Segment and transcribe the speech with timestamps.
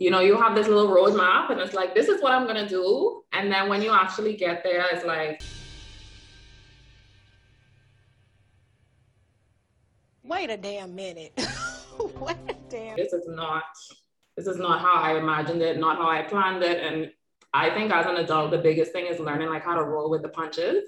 [0.00, 2.66] you know, you have this little roadmap and it's like, this is what I'm gonna
[2.66, 3.22] do.
[3.34, 5.42] And then when you actually get there, it's like,
[10.24, 11.38] wait a damn minute.
[12.18, 13.64] wait a damn this is not
[14.38, 16.82] this is not how I imagined it, not how I planned it.
[16.82, 17.12] And
[17.52, 20.22] I think as an adult, the biggest thing is learning like how to roll with
[20.22, 20.84] the punches.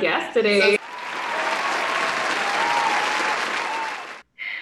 [0.00, 0.76] Guest today.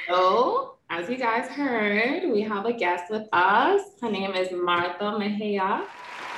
[0.08, 3.80] So, as you guys heard, we have a guest with us.
[4.00, 5.86] Her name is Martha Mejia.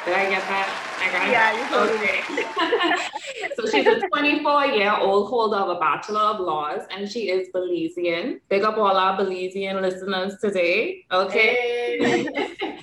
[0.04, 0.68] Did I get that?
[1.00, 1.98] I got Yeah, you totally
[3.34, 3.56] Okay.
[3.56, 7.48] so she's a 24 year old holder of a Bachelor of Laws and she is
[7.54, 8.40] Belizean.
[8.50, 11.04] Big up all our Belizean listeners today.
[11.10, 11.98] Okay.
[11.98, 12.50] Hey.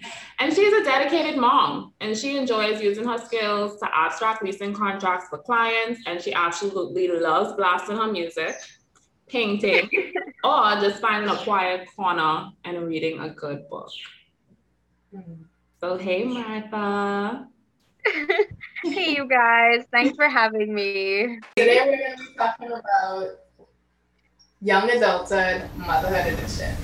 [0.42, 5.28] and she's a dedicated mom and she enjoys using her skills to abstract leasing contracts
[5.30, 8.56] for clients and she absolutely loves blasting her music
[9.30, 9.88] painting
[10.44, 13.92] or just finding a quiet corner and reading a good book
[15.80, 17.48] so hey martha
[18.84, 19.84] hey, you guys.
[19.92, 21.38] Thanks for having me.
[21.56, 23.28] Today we're going to be talking about
[24.60, 26.76] young adulthood, motherhood edition.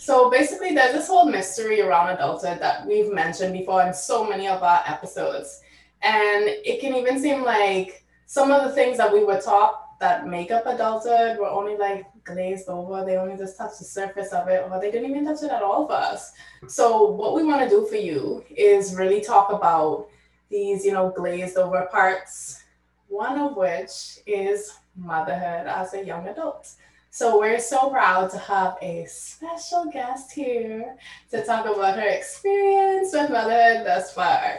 [0.00, 4.48] So basically, there's this whole mystery around adulthood that we've mentioned before in so many
[4.48, 5.60] of our episodes.
[6.00, 10.26] And it can even seem like some of the things that we were taught that
[10.26, 13.04] make up adulthood were only like glazed over.
[13.04, 15.62] They only just touched the surface of it, or they didn't even touch it at
[15.62, 16.32] all for us.
[16.66, 20.08] So, what we want to do for you is really talk about
[20.48, 22.64] these, you know, glazed over parts,
[23.08, 26.70] one of which is motherhood as a young adult.
[27.12, 30.96] So we're so proud to have a special guest here
[31.30, 34.58] to talk about her experience with motherhood thus far.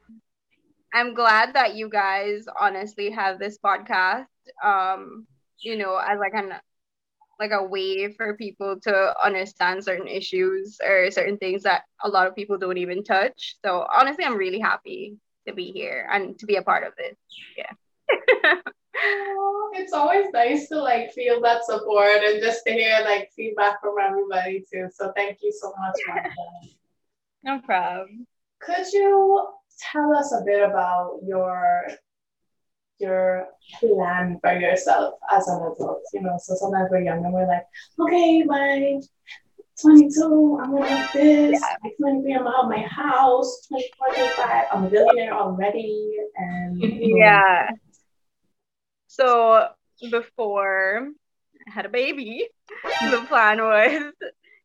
[0.94, 4.26] I'm glad that you guys honestly have this podcast.
[4.62, 5.26] Um,
[5.60, 6.52] you know, as like an
[7.40, 12.26] like a way for people to understand certain issues or certain things that a lot
[12.26, 13.56] of people don't even touch.
[13.64, 15.16] So honestly, I'm really happy
[15.48, 17.16] to be here and to be a part of this.
[17.56, 18.60] Yeah.
[19.74, 23.94] It's always nice to like feel that support and just to hear like feedback from
[24.00, 24.88] everybody too.
[24.94, 26.26] So thank you so much,
[27.42, 28.26] no problem.
[28.60, 29.48] Could you
[29.80, 31.86] tell us a bit about your
[32.98, 33.48] your
[33.80, 36.02] plan for yourself as an adult?
[36.12, 37.64] You know, so sometimes we're young and we're like,
[37.98, 39.00] okay, by
[39.80, 41.60] 22, I'm gonna have this.
[41.82, 43.66] By 23, I'm gonna have my house.
[43.68, 46.18] 24, 25, I'm a billionaire already.
[46.36, 47.70] And you know, Yeah.
[49.12, 49.68] So
[50.10, 51.08] before
[51.68, 52.48] I had a baby,
[53.10, 54.12] the plan was,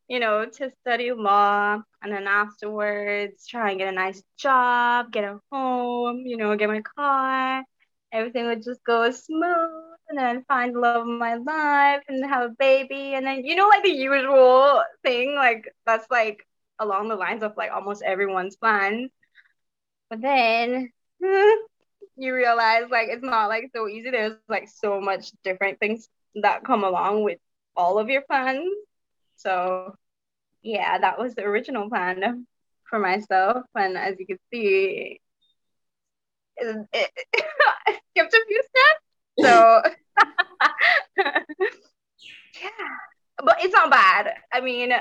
[0.07, 5.25] you know, to study law and then afterwards try and get a nice job, get
[5.25, 7.63] a home, you know, get my car.
[8.13, 12.55] Everything would just go smooth and then find love of my life and have a
[12.57, 13.15] baby.
[13.15, 16.45] And then, you know, like the usual thing, like that's like
[16.79, 19.11] along the lines of like almost everyone's plans.
[20.09, 20.91] But then
[22.17, 24.11] you realize like it's not like so easy.
[24.11, 26.09] There's like so much different things
[26.41, 27.39] that come along with
[27.75, 28.69] all of your plans.
[29.37, 29.95] So
[30.61, 32.47] yeah, that was the original plan
[32.89, 33.65] for myself.
[33.75, 35.19] And as you can see,
[36.57, 37.11] it, it,
[37.87, 39.03] I skipped a few steps.
[39.41, 39.81] So
[42.61, 42.71] yeah,
[43.43, 44.33] but it's not bad.
[44.53, 44.91] I mean,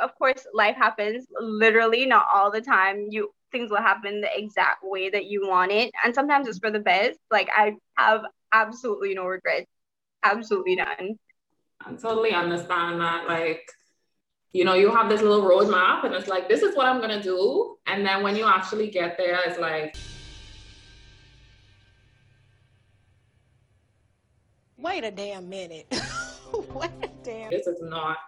[0.00, 3.08] of course, life happens literally not all the time.
[3.10, 6.70] You things will happen the exact way that you want it, and sometimes it's for
[6.70, 7.18] the best.
[7.30, 9.70] Like I have absolutely no regrets,
[10.22, 11.18] absolutely none.
[11.84, 13.28] I totally understand that.
[13.28, 13.62] Like,
[14.52, 17.22] you know, you have this little roadmap and it's like, this is what I'm gonna
[17.22, 17.76] do.
[17.86, 19.96] And then when you actually get there, it's like,
[24.78, 25.86] Wait a damn minute.
[26.74, 28.18] wait a damn this is not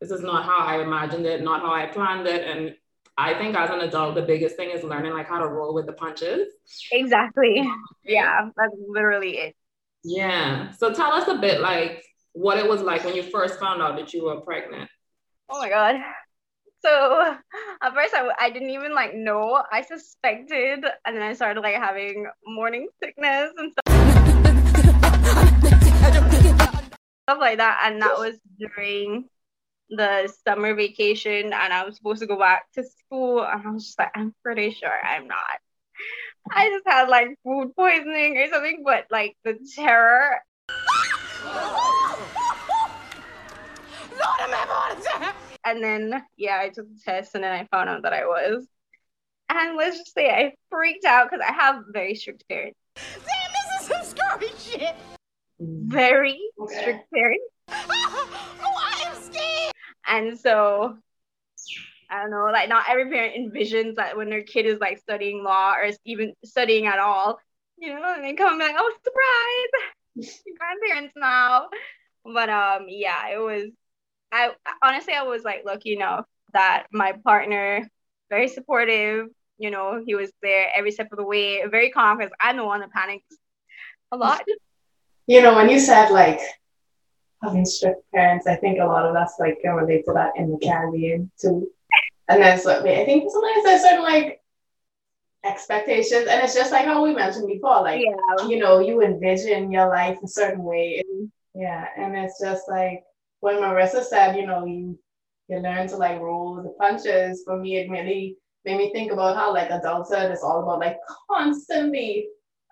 [0.00, 2.46] this is not how I imagined it, not how I planned it.
[2.46, 2.74] And
[3.18, 5.86] I think as an adult, the biggest thing is learning like how to roll with
[5.86, 6.48] the punches.
[6.92, 7.66] Exactly.
[8.04, 9.56] Yeah, that's literally it.
[10.04, 10.70] Yeah.
[10.72, 13.96] So tell us a bit like what it was like when you first found out
[13.96, 14.90] that you were pregnant.
[15.48, 15.96] Oh my god.
[16.84, 17.36] So
[17.82, 19.62] at first I, I didn't even like know.
[19.72, 23.86] I suspected, and then I started like having morning sickness and stuff.
[27.22, 29.28] stuff like that, and that was during
[29.90, 33.42] the summer vacation and I was supposed to go back to school.
[33.42, 35.60] And I was just like, I'm pretty sure I'm not.
[36.50, 40.40] I just had like food poisoning or something, but like the terror.
[45.64, 48.66] and then, yeah, I took the test and then I found out that I was.
[49.48, 52.78] And let's just say I freaked out because I have very strict parents.
[52.96, 54.94] Damn, this is some scary shit.
[55.60, 56.80] Very Okay.
[56.80, 57.44] strict parents.
[57.68, 58.28] oh,
[58.78, 59.72] I am scared.
[60.06, 60.98] And so
[62.08, 65.42] I don't know, like not every parent envisions that when their kid is like studying
[65.42, 67.38] law or even studying at all,
[67.78, 71.68] you know, and they come back, oh surprise, grandparents now.
[72.24, 73.64] But um yeah, it was
[74.32, 74.50] I
[74.82, 77.88] honestly I was like lucky enough that my partner,
[78.30, 82.32] very supportive, you know, he was there every step of the way, very calm because
[82.40, 83.24] I'm the one that panics
[84.12, 84.42] a lot.
[85.26, 86.40] You know, when you said like
[87.42, 90.50] having strict parents, I think a lot of us like can relate to that in
[90.50, 91.68] the Caribbean too.
[92.28, 94.40] And then so I think sometimes there's certain like
[95.44, 98.46] expectations, and it's just like how we mentioned before, like Yeah.
[98.48, 101.02] you know, you envision your life a certain way.
[101.54, 103.04] Yeah, and it's just like
[103.40, 104.98] when Marissa said, you know, you
[105.48, 107.42] you learn to like roll the punches.
[107.44, 110.98] For me, it really made me think about how like adulthood is all about like
[111.30, 112.28] constantly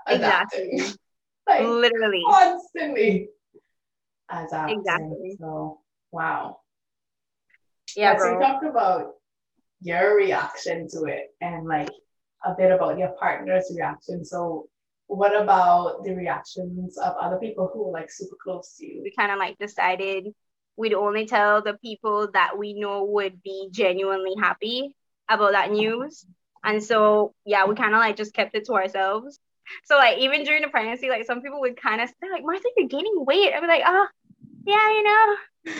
[0.06, 0.98] adapting, Exactly.
[1.48, 2.22] like Literally.
[2.28, 3.28] constantly
[4.30, 4.80] adapting.
[4.80, 5.36] Exactly.
[5.38, 5.80] So
[6.12, 6.58] wow.
[7.96, 8.40] Yeah, Let's bro.
[8.40, 9.12] talk about
[9.80, 11.90] your reaction to it and like
[12.44, 14.24] a bit about your partner's reaction.
[14.24, 14.68] So
[15.06, 19.02] what about the reactions of other people who are like super close to you?
[19.04, 20.28] we kind of like decided
[20.76, 24.96] we'd only tell the people that we know would be genuinely happy
[25.28, 26.26] about that news.
[26.64, 29.38] And so, yeah, we kind of like just kept it to ourselves.
[29.84, 32.68] So, like, even during the pregnancy, like, some people would kind of say, like, Martha,
[32.76, 33.52] you're gaining weight.
[33.54, 34.06] I'd be like, oh,
[34.66, 35.36] yeah, you know,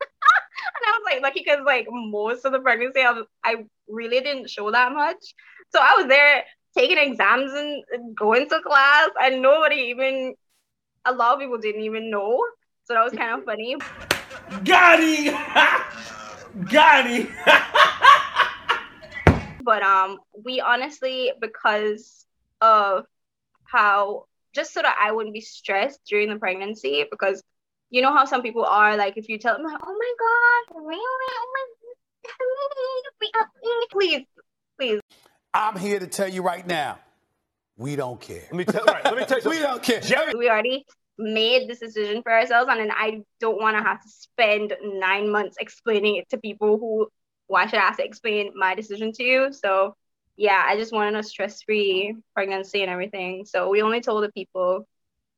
[0.00, 4.20] and I was like, lucky because, like, most of the pregnancy, I, was, I really
[4.20, 5.16] didn't show that much.
[5.70, 6.44] So, I was there
[6.76, 10.34] taking exams and and going to class, and nobody even,
[11.04, 12.42] a lot of people didn't even know.
[12.84, 13.76] So, that was kind of funny.
[14.64, 15.34] Got him!
[16.70, 17.28] Got him!
[19.64, 22.26] But um we honestly because
[22.60, 23.04] of
[23.64, 27.42] how just so that I wouldn't be stressed during the pregnancy because
[27.90, 30.86] you know how some people are like if you tell them like, oh my god
[30.86, 31.64] really oh my
[33.90, 34.24] please
[34.78, 35.00] please
[35.54, 36.98] I'm here to tell you right now,
[37.76, 38.42] we don't care.
[38.50, 40.00] Let me tell, all right, let me tell you We don't care.
[40.00, 40.84] Jerry, we already
[41.16, 45.30] made this decision for ourselves and then I don't want to have to spend nine
[45.30, 47.08] months explaining it to people who
[47.46, 49.52] why should I have to explain my decision to you?
[49.52, 49.96] So
[50.36, 53.44] yeah I just wanted a stress-free pregnancy and everything.
[53.44, 54.86] So we only told the people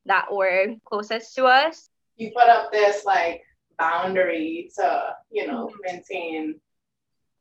[0.06, 1.88] that were closest to us.
[2.17, 3.43] You put up this like
[3.79, 5.76] boundary to, you know, mm-hmm.
[5.85, 6.61] maintain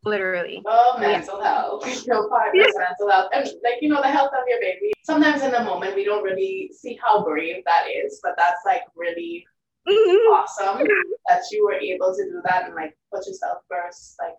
[0.04, 0.62] literally.
[0.66, 4.60] Oh mental health, your partner's mental health, and like you know, the health of your
[4.60, 4.92] baby.
[5.04, 8.82] Sometimes in the moment we don't really see how brave that is, but that's like
[8.96, 9.46] really
[9.88, 10.34] mm-hmm.
[10.34, 11.12] awesome mm-hmm.
[11.28, 14.36] that you were able to do that and like put yourself first, like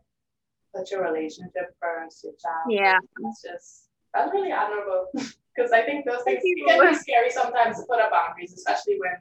[0.76, 2.70] put your relationship first, your child.
[2.70, 2.98] Yeah.
[3.24, 5.08] It's just that's really admirable.
[5.56, 6.66] Because I think those things Thank you.
[6.68, 9.12] it can be scary sometimes to put up boundaries, especially when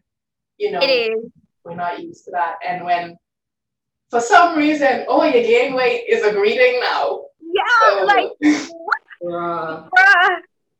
[0.57, 1.31] you know it is
[1.63, 2.55] we're not used to that.
[2.67, 3.15] And when
[4.09, 7.23] for some reason, oh you gain weight is a greeting now.
[7.39, 8.31] yeah So like
[9.23, 9.89] Bruh.
[9.95, 10.37] bruh.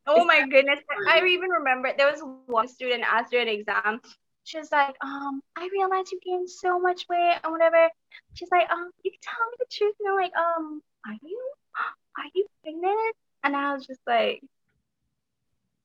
[0.08, 0.80] Oh my goodness.
[1.08, 4.02] I even remember there was one student after an exam.
[4.46, 7.90] She was like, um, I realized you gained so much weight and whatever.
[8.36, 9.96] She's like, um, you can tell me the truth.
[10.00, 11.42] And I'm like, um, are you
[12.18, 13.16] are you pregnant?
[13.44, 14.42] And I was just like,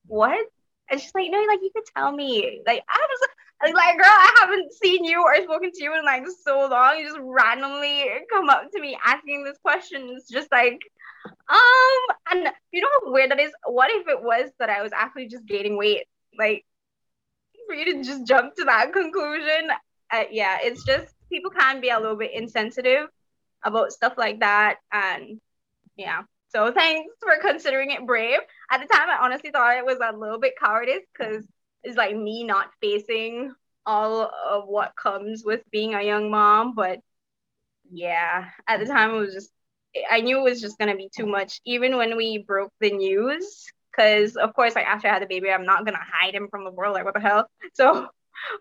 [0.07, 0.47] What?
[0.91, 2.63] And she's like, No, like you could tell me.
[2.67, 3.29] Like I was
[3.63, 6.67] I was like, girl, I haven't seen you or spoken to you in like so
[6.71, 6.99] long.
[6.99, 10.09] You just randomly come up to me asking this question.
[10.17, 10.81] It's just like,
[11.49, 13.53] um, and you know how weird that is?
[13.67, 16.05] What if it was that I was actually just gaining weight?
[16.39, 16.65] Like,
[17.71, 19.71] for you to just jump to that conclusion,
[20.13, 23.07] uh, yeah, it's just people can be a little bit insensitive
[23.65, 24.79] about stuff like that.
[24.93, 25.41] And
[25.97, 28.41] yeah, so thanks for considering it brave.
[28.73, 31.47] At the time, I honestly thought it was a little bit cowardice because
[31.85, 33.53] it's like me not facing
[33.87, 36.75] all of what comes with being a young mom.
[36.75, 36.99] But
[37.93, 39.51] yeah, at the time, it was just
[40.11, 43.67] I knew it was just gonna be too much, even when we broke the news.
[43.91, 46.65] Because of course, like after I had the baby, I'm not gonna hide him from
[46.65, 46.95] the world.
[46.95, 47.49] Like what the hell?
[47.75, 48.09] So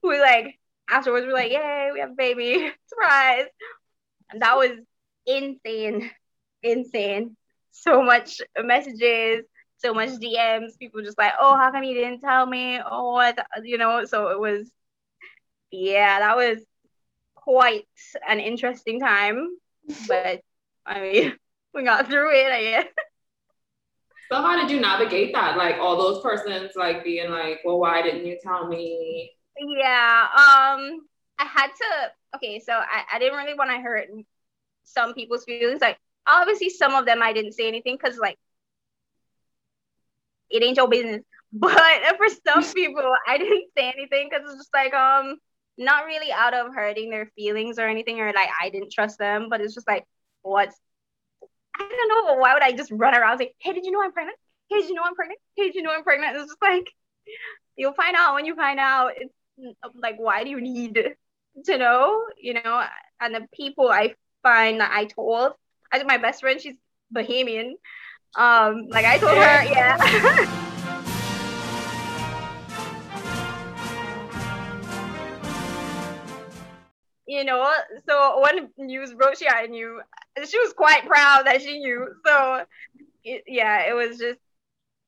[0.03, 0.59] we like
[0.89, 3.45] afterwards, we're like, yay, we have a baby, surprise!
[4.31, 4.71] And that was
[5.25, 6.11] insane,
[6.63, 7.35] insane.
[7.71, 9.45] So much messages,
[9.77, 10.77] so much DMs.
[10.79, 12.79] People just like, oh, how come you didn't tell me?
[12.83, 13.37] Oh, what?
[13.63, 14.05] You know.
[14.05, 14.69] So it was,
[15.71, 16.59] yeah, that was
[17.35, 17.87] quite
[18.27, 19.49] an interesting time.
[20.07, 20.41] But
[20.85, 21.37] I mean,
[21.73, 22.85] we got through it, I guess.
[24.31, 25.57] So how did you navigate that?
[25.57, 29.31] Like all those persons like being like, well, why didn't you tell me?
[29.57, 30.27] Yeah.
[30.31, 31.01] Um,
[31.39, 32.11] I had to.
[32.35, 34.07] Okay, so I, I didn't really want to hurt
[34.83, 35.81] some people's feelings.
[35.81, 38.37] Like obviously, some of them I didn't say anything because like
[40.49, 41.23] it ain't your business.
[41.51, 41.81] But
[42.17, 45.37] for some people, I didn't say anything because it's just like um
[45.79, 49.47] not really out of hurting their feelings or anything, or like I didn't trust them,
[49.49, 50.05] but it's just like
[50.43, 50.75] what's
[51.79, 52.33] I don't know.
[52.35, 54.37] Why would I just run around and say, "Hey, did you know I'm pregnant?
[54.69, 55.39] Hey, did you know I'm pregnant?
[55.55, 56.89] Hey, did you know I'm pregnant?" It's just like
[57.75, 59.13] you'll find out when you find out.
[59.17, 59.33] It's
[59.95, 61.15] like, why do you need
[61.65, 62.25] to know?
[62.37, 62.83] You know,
[63.21, 65.53] and the people I find that I told,
[65.91, 66.75] I think my best friend, she's
[67.11, 67.77] Bohemian.
[68.35, 69.97] Um, like I told her, yeah.
[77.27, 77.73] you know,
[78.07, 80.01] so when news broke, she I knew.
[80.45, 82.07] She was quite proud that she knew.
[82.25, 82.65] So,
[83.23, 84.39] it, yeah, it was just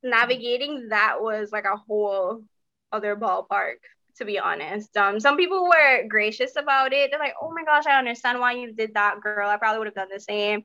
[0.04, 2.44] navigating that was like a whole
[2.92, 3.76] other ballpark
[4.18, 4.96] to be honest.
[4.98, 7.12] Um, some people were gracious about it.
[7.12, 9.50] They're like, "Oh my gosh, I understand why you did that, girl.
[9.50, 10.64] I probably would have done the same."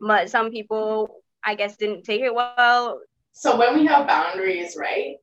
[0.00, 3.00] But some people, I guess, didn't take it well.
[3.32, 5.16] So when we have boundaries, right?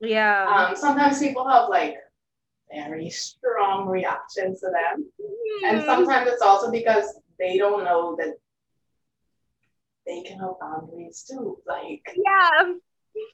[0.00, 0.46] Yeah.
[0.46, 1.96] Um, sometimes people have like
[2.72, 5.70] very strong reactions to them, mm.
[5.70, 8.34] and sometimes it's also because they don't know that
[10.06, 11.58] they can have boundaries too.
[11.66, 12.72] Like yeah.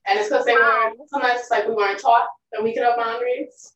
[0.07, 0.93] And it's because they wow.
[0.99, 3.75] were sometimes it's like we weren't taught that we could have boundaries.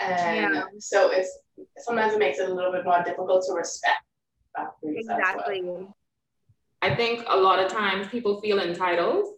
[0.00, 0.64] And yeah.
[0.78, 1.30] so it's
[1.78, 4.02] sometimes it makes it a little bit more difficult to respect
[4.54, 5.06] boundaries.
[5.08, 5.62] Exactly.
[5.62, 5.96] Well.
[6.82, 9.34] I think a lot of times people feel entitled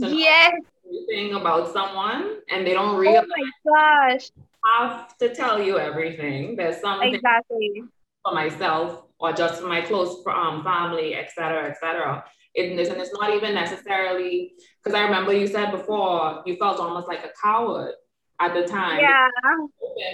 [0.00, 0.52] to yes.
[0.86, 4.30] everything about someone and they don't realize oh my gosh.
[4.64, 6.56] have to tell you everything.
[6.56, 7.82] There's something exactly
[8.24, 12.24] for myself or just for my close um, family, etc., etc.
[12.54, 17.06] It, and it's not even necessarily because I remember you said before you felt almost
[17.06, 17.94] like a coward
[18.40, 19.00] at the time.
[19.00, 19.28] Yeah,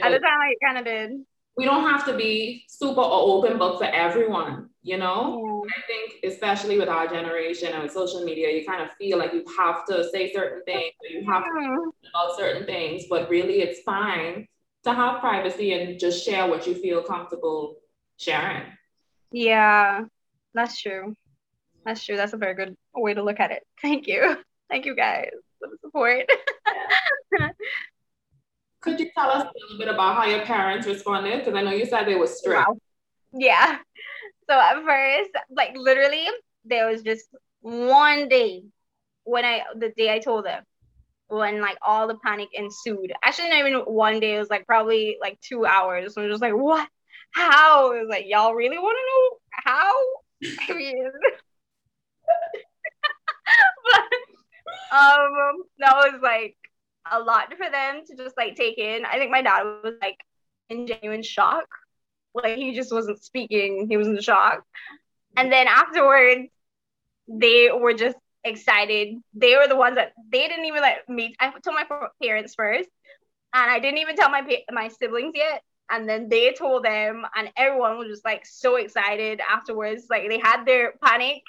[0.03, 1.11] at the time I kind of did.
[1.57, 5.65] We don't have to be super open book for everyone, you know.
[5.67, 5.75] Yeah.
[5.79, 9.33] I think especially with our generation and with social media, you kind of feel like
[9.33, 13.31] you have to say certain things, or you have to to about certain things, but
[13.31, 14.47] really it's fine
[14.85, 17.77] to have privacy and just share what you feel comfortable
[18.17, 18.63] sharing.
[19.31, 20.05] Yeah,
[20.55, 21.15] that's true.
[21.85, 22.17] That's true.
[22.17, 23.63] That's a very good way to look at it.
[23.83, 24.37] Thank you.
[24.69, 26.27] Thank you guys for the support.
[28.81, 31.39] Could you tell us a little bit about how your parents responded?
[31.39, 32.69] Because I know you said they were strict.
[32.69, 32.79] Wow.
[33.33, 33.79] Yeah.
[34.49, 36.27] So at first, like literally,
[36.65, 37.27] there was just
[37.61, 38.63] one day
[39.25, 40.63] when I the day I told them
[41.29, 43.13] when like all the panic ensued.
[43.25, 44.37] Actually, not even one day.
[44.37, 46.15] It was like probably like two hours.
[46.15, 46.89] So I'm just like, what?
[47.33, 47.93] How?
[47.93, 49.93] It was like, y'all really want to know how?
[50.69, 51.05] I mean,
[53.91, 54.03] but
[54.93, 56.57] um, that was like
[57.11, 59.05] a lot for them to just like take in.
[59.05, 60.19] I think my dad was like
[60.69, 61.67] in genuine shock.
[62.35, 63.87] Like he just wasn't speaking.
[63.89, 64.65] He was in shock.
[65.37, 66.49] And then afterwards,
[67.29, 69.17] they were just excited.
[69.35, 71.35] They were the ones that they didn't even let me.
[71.41, 71.87] I told my
[72.23, 72.89] parents first,
[73.53, 75.63] and I didn't even tell my my siblings yet.
[75.91, 80.07] And then they told them, and everyone was just like so excited afterwards.
[80.11, 81.43] Like they had their panic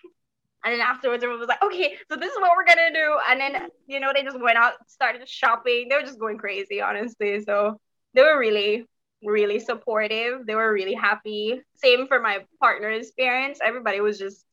[0.63, 3.17] and then afterwards, everyone was like, okay, so this is what we're gonna do.
[3.29, 5.87] And then, you know, they just went out, started shopping.
[5.87, 7.41] They were just going crazy, honestly.
[7.43, 7.79] So
[8.13, 8.85] they were really,
[9.23, 10.45] really supportive.
[10.45, 11.61] They were really happy.
[11.75, 13.59] Same for my partner's parents.
[13.63, 14.43] Everybody was just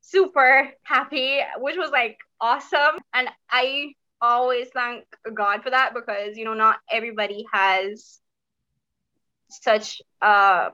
[0.00, 2.98] super happy, which was like awesome.
[3.12, 5.04] And I always thank
[5.34, 8.18] God for that because, you know, not everybody has
[9.62, 10.70] such uh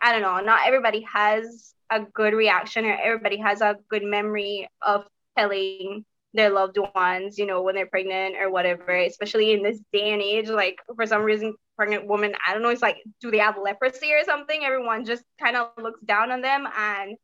[0.00, 4.68] I don't know, not everybody has a good reaction or everybody has a good memory
[4.80, 9.80] of telling their loved ones, you know, when they're pregnant or whatever, especially in this
[9.92, 10.48] day and age.
[10.48, 14.12] Like, for some reason, pregnant women, I don't know, it's like, do they have leprosy
[14.12, 14.62] or something?
[14.62, 16.66] Everyone just kind of looks down on them.
[16.76, 17.16] And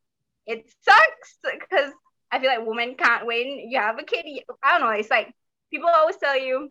[0.46, 1.92] it sucks because
[2.32, 3.70] I feel like women can't win.
[3.70, 4.24] You have a kid,
[4.62, 5.32] I don't know, it's like
[5.70, 6.70] people always tell you,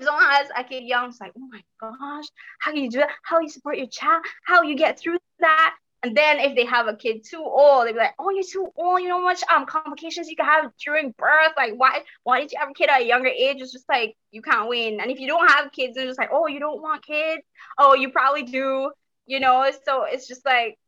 [0.00, 2.26] someone has a kid young, it's like, oh my gosh,
[2.60, 3.10] how can you do that?
[3.22, 4.24] How do you support your child?
[4.44, 5.74] How you get through that?
[6.02, 8.68] And then if they have a kid too old, they'd be like, "Oh, you're too
[8.76, 9.00] old.
[9.00, 11.52] You know how much um complications you can have during birth.
[11.56, 13.60] Like, why why did you have a kid at a younger age?
[13.60, 15.00] It's just like you can't win.
[15.00, 17.42] And if you don't have kids, it's just like, oh, you don't want kids.
[17.78, 18.92] Oh, you probably do.
[19.26, 19.68] You know.
[19.84, 20.78] So it's just like,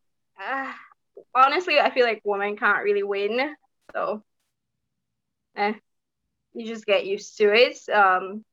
[0.41, 0.71] uh,
[1.35, 3.55] honestly, I feel like women can't really win.
[3.93, 4.23] So,
[5.55, 5.73] eh,
[6.53, 7.77] you just get used to it.
[7.89, 8.45] Um,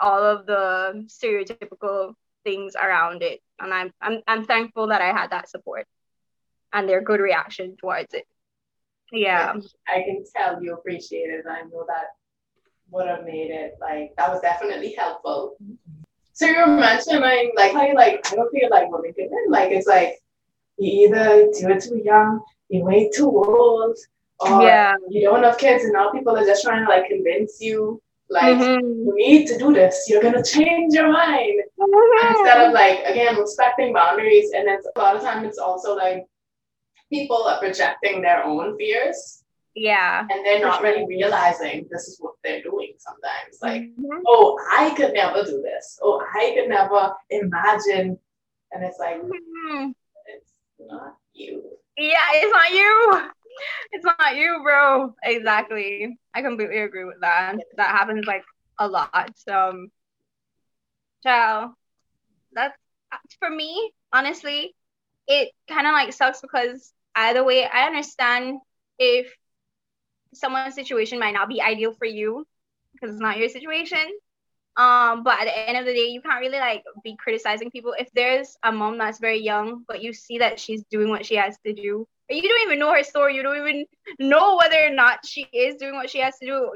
[0.00, 3.40] all of the stereotypical things around it.
[3.60, 5.86] And I'm I'm I'm thankful that I had that support
[6.72, 8.26] and their good reaction towards it.
[9.12, 9.54] Yeah.
[9.86, 11.44] I can tell you appreciate it.
[11.48, 12.08] I know that
[12.90, 15.56] would have made it like that was definitely helpful.
[16.32, 19.50] So you're mentioning like how you like I don't feel like women get in.
[19.50, 20.18] Like it's like
[20.78, 23.96] you either do it too young, you wait too old,
[24.40, 24.94] or Yeah.
[25.08, 28.02] you don't have kids and now people are just trying to like convince you
[28.38, 28.80] like Mhm.
[29.06, 31.56] you need to do this, you're gonna change your mind.
[32.30, 36.20] instead of like again respecting boundaries and then a lot of time it's also like
[37.14, 39.18] people are projecting their own fears
[39.74, 40.20] yeah.
[40.30, 44.20] and they're not really realizing this is what they're doing sometimes like Mhm.
[44.32, 44.46] oh
[44.80, 47.00] i could never do this oh i could never
[47.42, 48.06] imagine
[48.72, 49.94] and it's like Mhm.
[50.34, 50.52] it's
[50.92, 51.10] not
[51.42, 51.52] you
[51.96, 52.92] Yeah, it's not you.
[53.92, 55.14] It's not you, bro.
[55.22, 56.18] Exactly.
[56.34, 57.56] I completely agree with that.
[57.76, 58.44] That happens like
[58.78, 59.30] a lot.
[59.50, 59.90] Um,
[61.22, 61.72] child,
[62.52, 62.76] that's
[63.38, 64.74] for me, honestly,
[65.26, 68.60] it kind of like sucks because either way, I understand
[68.98, 69.32] if
[70.34, 72.46] someone's situation might not be ideal for you
[72.92, 74.04] because it's not your situation.
[74.76, 77.94] Um, but at the end of the day, you can't really like be criticizing people.
[77.98, 81.36] If there's a mom that's very young, but you see that she's doing what she
[81.36, 83.86] has to do, you don't even know her story, you don't even
[84.18, 86.70] know whether or not she is doing what she has to do,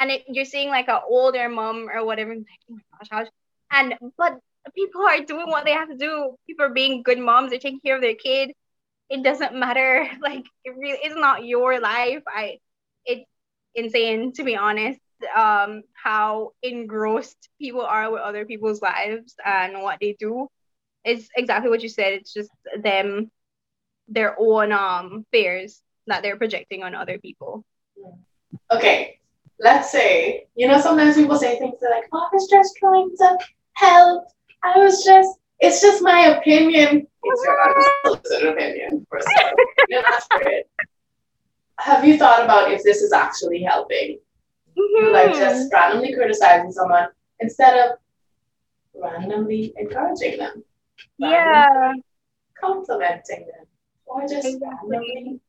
[0.00, 3.28] and it, you're seeing like an older mom or whatever, like, oh my gosh,
[3.72, 4.38] and but
[4.74, 6.36] people are doing what they have to do.
[6.46, 7.50] People are being good moms.
[7.50, 8.52] They're taking care of their kid.
[9.10, 10.08] It doesn't matter.
[10.20, 12.22] Like it really, it's not your life.
[12.26, 12.58] I,
[13.04, 13.24] it's
[13.74, 15.00] insane to be honest.
[15.34, 20.48] Um, how engrossed people are with other people's lives and what they do.
[21.04, 22.12] It's exactly what you said.
[22.12, 22.50] It's just
[22.80, 23.30] them,
[24.08, 27.64] their own um fears that they're projecting on other people.
[28.70, 29.14] okay
[29.60, 33.36] let's say you know sometimes people say things like oh, i was just trying to
[33.78, 34.28] help.
[34.62, 37.06] I was just it's just my opinion.
[37.24, 39.28] It's your unsolicited opinion first.
[39.88, 40.42] You didn't ask for
[41.80, 44.18] have you thought about if this is actually helping?
[44.76, 47.08] You like just randomly criticizing someone
[47.40, 47.98] instead of
[48.94, 50.64] randomly encouraging them.
[51.18, 51.92] Yeah.
[52.60, 53.66] complimenting them
[54.08, 55.40] or just Exactly.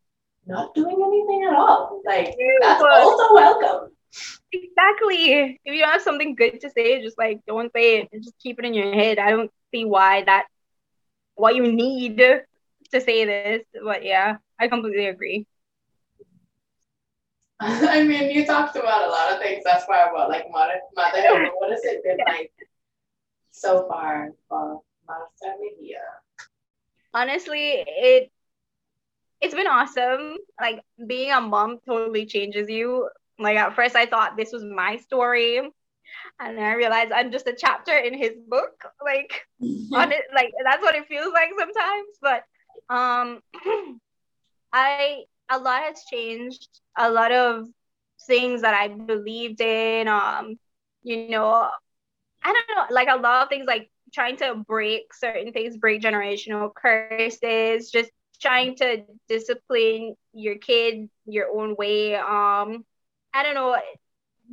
[0.48, 3.92] not doing anything at all like that's also welcome
[4.54, 5.60] Exactly.
[5.66, 8.10] If you have something good to say, just like don't say it.
[8.24, 9.20] Just keep it in your head.
[9.20, 10.46] I don't see why that
[11.36, 13.64] what you need to say this.
[13.84, 15.46] But yeah, I completely agree.
[17.60, 19.64] I mean, you talked about a lot of things.
[19.64, 21.50] That's why about like mother, motherhood.
[21.60, 22.52] What has it been like
[23.52, 26.02] so far for Mejia?
[27.14, 28.32] Honestly, it
[29.42, 30.38] it's been awesome.
[30.60, 33.10] Like being a mom totally changes you.
[33.38, 35.58] Like at first I thought this was my story.
[36.40, 38.84] And then I realized I'm just a chapter in his book.
[39.04, 39.46] Like
[39.94, 42.44] on it like that's what it feels like sometimes but
[42.94, 43.42] um
[44.74, 47.68] i a lot has changed a lot of
[48.28, 50.58] things that i believed in um
[51.04, 51.70] you know
[52.44, 56.02] i don't know like a lot of things like trying to break certain things break
[56.02, 62.84] generational curses just trying to discipline your kid your own way um
[63.34, 63.78] i don't know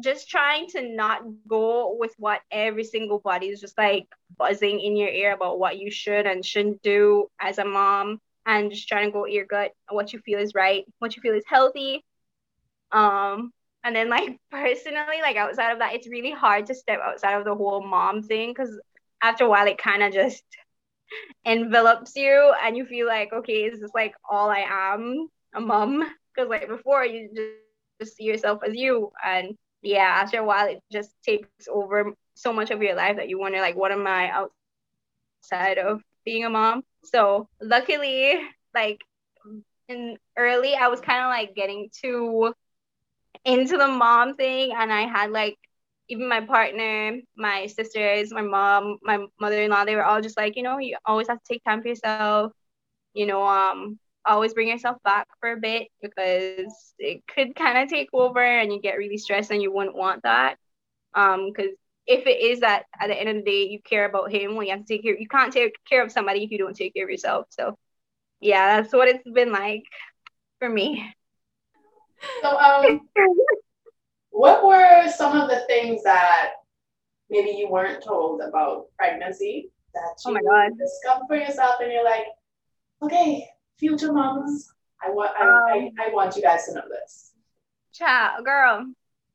[0.03, 4.97] just trying to not go with what every single body is just like buzzing in
[4.97, 9.07] your ear about what you should and shouldn't do as a mom and just trying
[9.07, 12.05] to go your gut what you feel is right what you feel is healthy
[12.93, 13.53] um
[13.85, 17.45] and then like personally like outside of that it's really hard to step outside of
[17.45, 18.79] the whole mom thing because
[19.23, 20.45] after a while it kind of just
[21.45, 25.29] envelops you and you feel like okay is this like all i am?
[25.55, 26.05] A mom?
[26.35, 27.51] Because like before you just,
[28.01, 29.13] just see yourself as you.
[29.25, 33.29] And yeah after a while it just takes over so much of your life that
[33.29, 34.31] you wonder like what am i
[35.43, 36.83] outside of being a mom?
[37.05, 38.35] So luckily
[38.75, 39.01] like
[39.89, 42.53] in early i was kind of like getting too
[43.45, 44.73] into the mom thing.
[44.77, 45.57] And i had like
[46.09, 50.63] even my partner my sisters my mom my mother-in-law they were all just like you
[50.63, 52.53] know you always have to take time for yourself.
[53.15, 57.89] You know um always bring yourself back for a bit because it could kind of
[57.89, 60.57] take over and you get really stressed and you wouldn't want that.
[61.15, 61.73] Um because
[62.07, 64.65] if it is that at the end of the day you care about him well
[64.65, 66.95] you have to take care you can't take care of somebody if you don't take
[66.95, 67.47] care of yourself.
[67.51, 67.77] So
[68.41, 69.85] yeah that's what it's been like
[70.59, 71.13] for me.
[72.43, 73.09] So, um,
[74.37, 76.51] what were some of the things that
[77.31, 80.79] maybe you weren't told about pregnancy that Oh you my God.
[80.79, 82.27] discovered for yourself, and you're like,
[83.03, 84.69] okay, future moms,
[85.03, 87.33] I want, I, Um, I, I want you guys to know this.
[87.93, 88.87] Child, girl,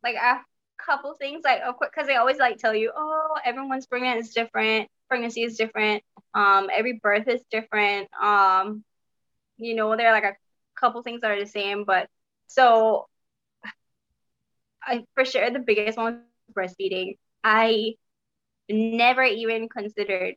[0.04, 0.42] like a
[0.78, 4.34] couple things, like of course, because they always like tell you, oh, everyone's pregnant is
[4.34, 4.90] different.
[5.10, 6.04] pregnancy is different.
[6.34, 8.10] Um, every birth is different.
[8.22, 8.84] Um,
[9.58, 10.36] you know, there are like a
[10.80, 12.08] couple things that are the same, but
[12.48, 13.08] so
[14.84, 16.24] I for sure the biggest one
[16.56, 17.18] was breastfeeding.
[17.44, 17.96] I
[18.70, 20.36] never even considered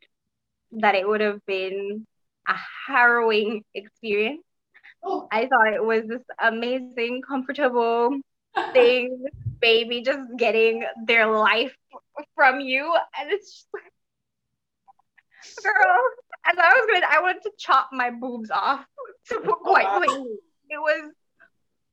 [0.73, 2.07] that it would have been
[2.49, 2.55] a
[2.87, 4.43] harrowing experience.
[5.03, 5.29] Oh.
[5.31, 8.17] I thought it was this amazing, comfortable
[8.73, 9.27] thing,
[9.61, 11.77] baby just getting their life
[12.35, 12.95] from you.
[13.19, 13.83] And it's just like,
[15.63, 16.01] girl,
[16.47, 18.85] as I was going, I wanted to chop my boobs off
[19.29, 20.09] to put quite.
[20.71, 21.13] It was,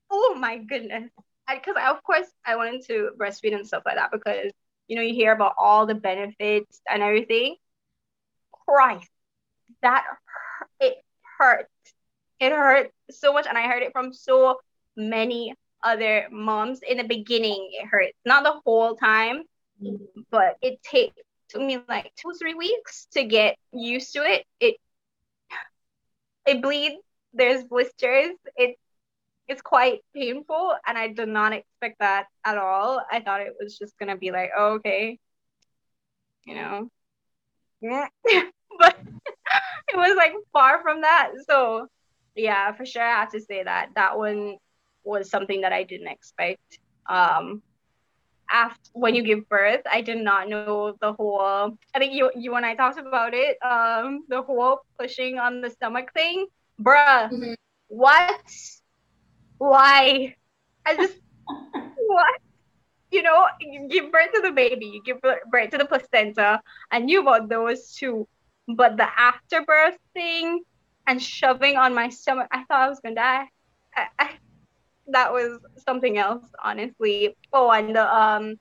[0.09, 1.09] oh my goodness.
[1.55, 4.51] Because of course I wanted to breastfeed and stuff like that because
[4.87, 7.55] you know you hear about all the benefits and everything.
[8.51, 9.09] Christ,
[9.81, 10.05] that
[10.79, 10.95] it
[11.37, 11.67] hurt.
[12.39, 14.59] It hurt so much, and I heard it from so
[14.95, 16.79] many other moms.
[16.87, 19.43] In the beginning, it hurt not the whole time,
[20.29, 21.13] but it take
[21.49, 24.45] took me like two three weeks to get used to it.
[24.59, 24.75] It
[26.45, 26.95] it bleeds.
[27.33, 28.31] There's blisters.
[28.55, 28.77] It
[29.51, 33.03] it's quite painful, and I did not expect that at all.
[33.11, 35.19] I thought it was just gonna be like, oh, okay,
[36.45, 36.89] you know,
[37.81, 38.07] yeah,
[38.79, 38.95] but
[39.89, 41.31] it was like far from that.
[41.47, 41.87] So
[42.35, 44.57] yeah, for sure, I have to say that that one
[45.03, 46.79] was something that I didn't expect.
[47.09, 47.61] Um,
[48.51, 51.77] after when you give birth, I did not know the whole.
[51.93, 53.57] I think you you and I talked about it.
[53.63, 56.47] Um, the whole pushing on the stomach thing,
[56.81, 57.29] bruh.
[57.31, 57.55] Mhm.
[57.89, 58.41] What?
[59.61, 60.33] Why?
[60.87, 61.17] I just
[62.07, 62.41] what?
[63.11, 66.61] You know, you give birth to the baby, you give birth to the placenta.
[66.91, 68.27] I knew about those two,
[68.67, 70.63] but the afterbirth thing
[71.05, 73.45] and shoving on my stomach, I thought I was gonna die.
[73.95, 74.29] I, I,
[75.09, 77.35] that was something else, honestly.
[77.53, 78.55] Oh, and the um,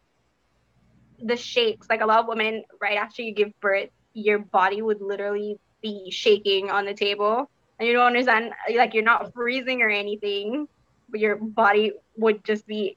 [1.19, 1.89] the shakes.
[1.89, 6.11] Like a lot of women, right after you give birth, your body would literally be
[6.11, 8.53] shaking on the table, and you don't understand.
[8.75, 10.67] Like you're not freezing or anything,
[11.15, 12.97] your body would just be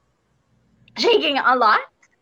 [0.98, 1.80] shaking a lot.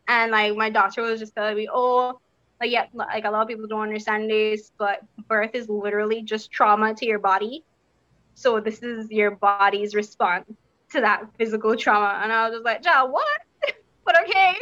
[0.09, 2.21] And like my doctor was just telling me, oh,
[2.61, 6.51] like yeah, like a lot of people don't understand this, but birth is literally just
[6.51, 7.65] trauma to your body.
[8.35, 10.51] So this is your body's response
[10.91, 12.21] to that physical trauma.
[12.23, 13.27] And I was just like, Ja, what?
[14.05, 14.57] but okay.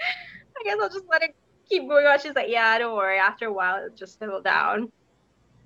[0.00, 1.34] I guess I'll just let it
[1.68, 2.18] keep going on.
[2.18, 3.18] She's like, yeah, don't worry.
[3.18, 4.90] After a while, it just settled down.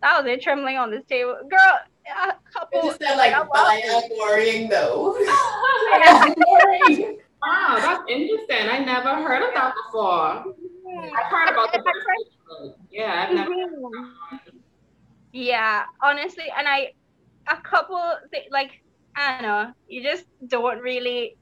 [0.02, 1.38] That was it, trembling on this table.
[1.48, 2.41] Girl, couple.
[2.72, 5.12] It just said like, a but I lot- am worrying though.
[7.42, 8.68] wow, that's interesting.
[8.68, 10.44] I never heard of that before.
[11.16, 12.74] I've heard about the birth.
[12.90, 13.50] Yeah, I've never.
[13.50, 14.12] Mhm.
[15.32, 16.92] Yeah, honestly, and I,
[17.48, 18.00] a couple
[18.32, 18.82] thi- like
[19.16, 21.36] I don't know, you just don't really.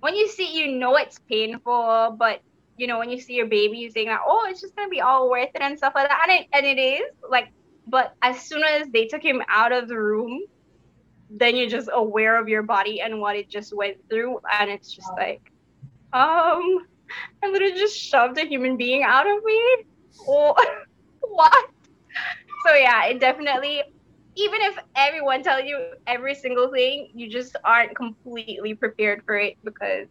[0.00, 2.40] When you see, you know it's painful, but
[2.76, 5.00] you know when you see your baby, you think like, oh, it's just gonna be
[5.00, 7.52] all worth it and stuff like that, and it and it is like.
[7.86, 10.42] But as soon as they took him out of the room,
[11.36, 14.92] then you're just aware of your body and what it just went through, and it's
[14.92, 15.40] just like,
[16.12, 16.86] um,
[17.42, 19.84] I literally just shoved a human being out of me.
[21.24, 21.70] What?
[22.66, 23.82] So yeah, it definitely
[24.34, 29.56] even if everyone tells you every single thing, you just aren't completely prepared for it
[29.62, 30.08] because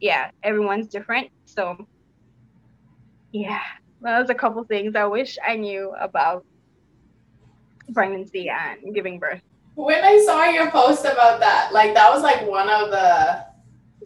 [0.00, 1.30] yeah, everyone's different.
[1.44, 1.86] So
[3.32, 3.62] yeah,
[4.02, 6.44] that was a couple things I wish I knew about
[7.92, 9.42] pregnancy and giving birth.
[9.76, 13.44] When I saw your post about that, like that was like one of the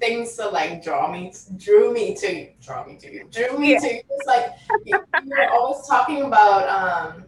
[0.01, 3.73] things to like draw me, drew me to you, draw me to you, drew me
[3.73, 3.79] Yeah.
[3.79, 4.01] to you.
[4.11, 4.47] It's like
[4.85, 7.25] you, you were always talking about um,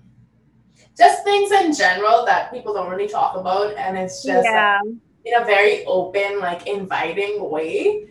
[0.98, 4.54] just things in general that people don't really talk about, and it's just like,
[5.24, 8.08] in a very open, like inviting way.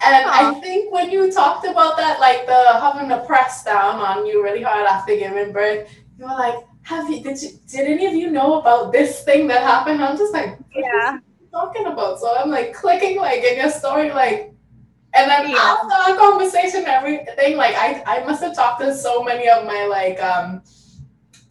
[0.00, 4.24] And I think when you talked about that, like the having to press down on
[4.26, 7.22] you really hard after giving birth, you were like, "Have you?
[7.22, 7.50] Did you?
[7.68, 10.84] Did any of you know about this thing that happened?" I'm just like, "What is
[10.84, 11.18] yeah,
[11.52, 14.52] talking about?" So I'm like clicking like in your story, like,
[15.14, 15.76] and then Yeah.
[15.76, 19.86] after our conversation, everything like I I must have talked to so many of my
[19.86, 20.62] like um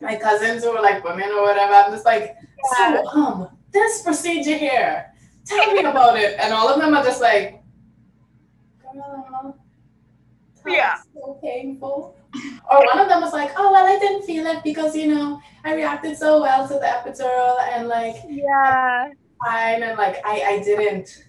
[0.02, 1.74] my cousins who were like women or whatever.
[1.74, 2.36] I'm just like,
[2.80, 3.02] Yeah.
[3.04, 5.12] so um this procedure here,
[5.46, 7.64] tell me about it, and all of them are just like,
[8.94, 9.58] girl,
[10.68, 10.96] Yeah.
[11.14, 12.16] so painful.
[12.70, 15.40] Or one of them was like, oh well, I didn't feel it because you know
[15.64, 19.10] I reacted so well to the epidural and like yeah,
[19.46, 21.24] fine and like I I didn't,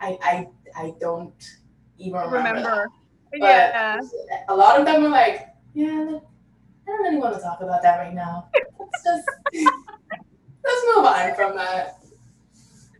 [0.00, 1.34] I I I don't
[1.98, 2.58] even remember.
[2.58, 2.90] remember.
[3.34, 4.00] Yeah,
[4.48, 7.98] a lot of them were like, yeah, I don't really want to talk about that
[7.98, 8.48] right now.
[8.78, 9.28] Let's just
[10.64, 11.98] let's move on from that.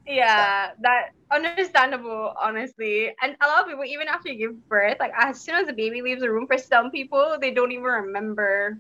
[0.06, 3.00] yeah, that understandable, honestly.
[3.12, 5.72] And a lot of people, even after you give birth, like as soon as the
[5.72, 8.78] baby leaves the room, for some people, they don't even remember.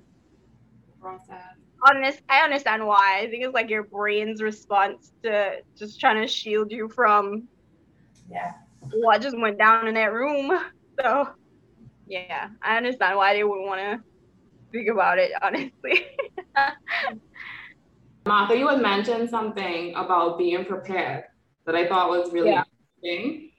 [1.00, 1.38] Process.
[1.86, 3.20] Honest, I understand why.
[3.20, 7.48] I think it's like your brain's response to just trying to shield you from
[8.28, 8.52] Yeah.
[8.92, 10.50] what just went down in that room.
[11.00, 11.28] So,
[12.06, 14.00] yeah, I understand why they would want to
[14.72, 16.06] think about it, honestly.
[18.26, 21.24] Martha, you had mentioned something about being prepared
[21.68, 22.64] that I thought was really Yeah.
[23.02, 23.50] interesting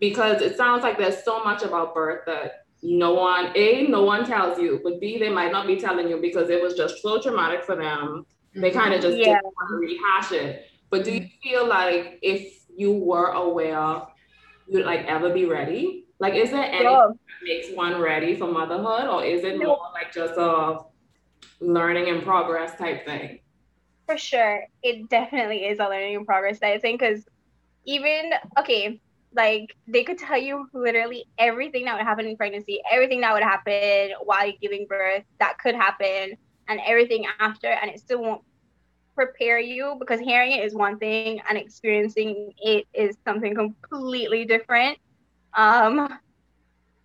[0.00, 4.24] because it sounds like there's so much about birth that no one, A, no one
[4.24, 7.20] tells you, but B, they might not be telling you because it was just so
[7.20, 8.26] traumatic for them.
[8.56, 8.78] They mm-hmm.
[8.80, 9.34] kind of just Yeah.
[9.34, 10.66] didn't want to rehash it.
[10.90, 11.48] But do you mm-hmm.
[11.48, 14.02] feel like if you were aware,
[14.66, 16.08] you'd like ever be ready?
[16.18, 17.06] Like, is there anything Yeah.
[17.06, 19.66] that makes one ready for motherhood, or is it No.
[19.66, 20.80] more like just a
[21.60, 23.41] learning in progress type thing?
[24.12, 24.66] For sure.
[24.82, 27.24] It definitely is a learning in progress, I think, because
[27.86, 29.00] even, okay,
[29.34, 33.42] like they could tell you literally everything that would happen in pregnancy, everything that would
[33.42, 36.36] happen while you're giving birth, that could happen,
[36.68, 38.42] and everything after, and it still won't
[39.16, 44.98] prepare you because hearing it is one thing and experiencing it is something completely different.
[45.56, 46.18] Um,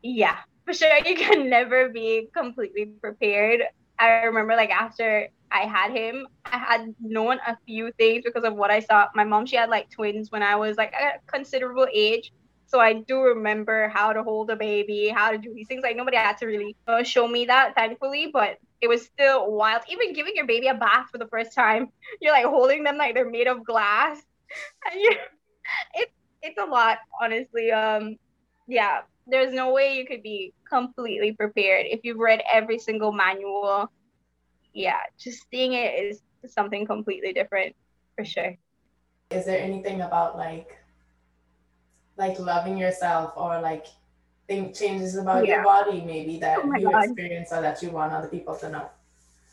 [0.02, 3.62] yeah, for sure, you can never be completely prepared.
[3.98, 8.56] I remember like after I had him, I had known a few things because of
[8.56, 9.08] what I saw.
[9.16, 12.32] My mom, she had like twins when I was like a considerable age.
[12.68, 15.84] So I do remember how to hold a baby, how to do these things.
[15.84, 19.84] Like nobody had to really uh, show me that, thankfully, but it was still wild.
[19.90, 21.88] Even giving your baby a bath for the first time,
[22.22, 24.22] you're like holding them like they're made of glass.
[24.92, 25.12] And you,
[25.96, 27.72] it's it's a lot, honestly.
[27.72, 28.16] Um,
[28.68, 33.92] yeah, there's no way you could be completely prepared if you've read every single manual.
[34.78, 37.76] Yeah, just seeing it is something completely different
[38.16, 38.56] for sure.
[39.32, 40.78] Is there anything about like
[42.16, 43.88] like loving yourself or like
[44.48, 45.56] think changes about Yeah.
[45.56, 47.06] your body maybe that Oh you God.
[47.06, 48.90] experience or that you want other people to know?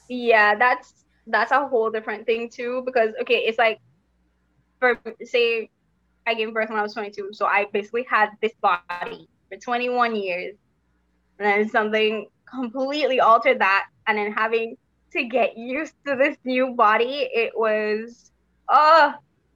[0.08, 0.92] Yeah, that's
[1.26, 3.80] that's a whole different thing too because okay, it's like
[4.80, 5.70] for say
[6.26, 10.16] I gave birth when I was 22, so I basically had this body for 21
[10.16, 10.56] years,
[11.38, 14.76] and then something completely altered that, and then having
[15.14, 18.30] to get used to this new body, it was
[18.68, 19.14] oh,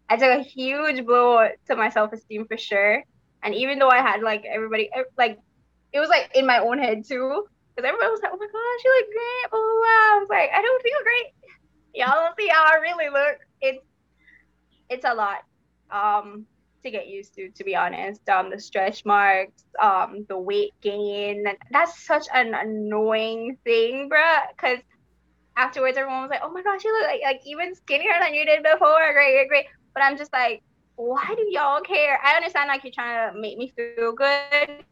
[0.09, 3.03] I took a huge blow to my self esteem for sure.
[3.43, 5.39] And even though I had like everybody like
[5.93, 8.85] it was like in my own head too, because everybody was like, "Oh my gosh,
[8.85, 10.09] you look great!" Blah, blah, blah.
[10.11, 11.27] I was like, "I don't feel great.
[11.95, 13.85] Y'all don't see how I really look." It's
[14.89, 15.45] it's a lot
[15.91, 16.47] um
[16.83, 18.29] to get used to, to be honest.
[18.29, 21.45] Um, the stretch marks, um, the weight gain.
[21.71, 24.43] That's such an annoying thing, bruh.
[24.51, 24.79] Because
[25.59, 28.47] afterwards, everyone was like, "Oh my gosh, you look like, like even skinnier than you
[28.47, 29.13] did before.
[29.13, 30.63] Great, great, great." But I'm just like,
[30.97, 32.19] why do y'all care?
[32.25, 34.85] I understand like you're trying to make me feel good,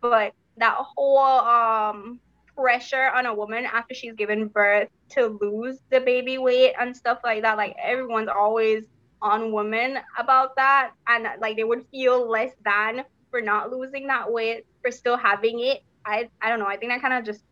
[0.00, 2.20] but that whole um
[2.56, 7.18] pressure on a woman after she's given birth to lose the baby weight and stuff
[7.24, 8.84] like that, like everyone's always
[9.20, 14.30] on women about that, and like they would feel less than for not losing that
[14.32, 15.82] weight for still having it.
[16.06, 16.66] I I don't know.
[16.66, 17.42] I think that kind of just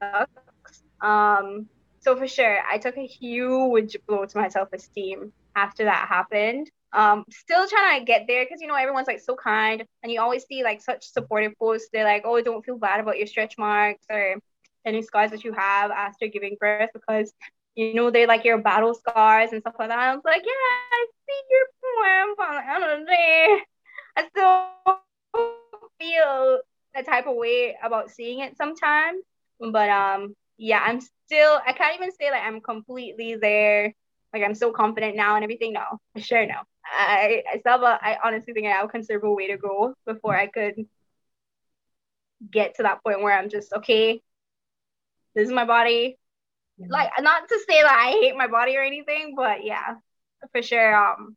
[0.00, 0.82] sucks.
[1.00, 1.68] Um,
[2.04, 6.70] so for sure, I took a huge blow to my self esteem after that happened.
[6.92, 10.20] Um, still trying to get there because you know everyone's like so kind, and you
[10.20, 11.88] always see like such supportive posts.
[11.92, 14.36] They're like, "Oh, don't feel bad about your stretch marks or
[14.84, 17.32] any scars that you have after giving birth because
[17.74, 20.52] you know they're like your battle scars and stuff like that." I was like, "Yeah,
[20.92, 23.58] I see your point, but of the day,
[24.16, 25.00] I still
[25.98, 26.60] feel
[26.94, 29.22] a type of way about seeing it sometimes."
[29.58, 31.60] But um, yeah, I'm still.
[31.66, 33.94] I can't even say like I'm completely there
[34.32, 35.72] like I'm so confident now and everything.
[35.72, 36.56] No, for sure no.
[36.84, 39.94] I I still have a, I honestly think I have a considerable way to go
[40.04, 40.74] before I could
[42.50, 44.20] get to that point where I'm just okay.
[45.34, 46.18] This is my body.
[46.78, 49.94] Like not to say that I hate my body or anything, but yeah,
[50.50, 50.94] for sure.
[50.96, 51.36] Um,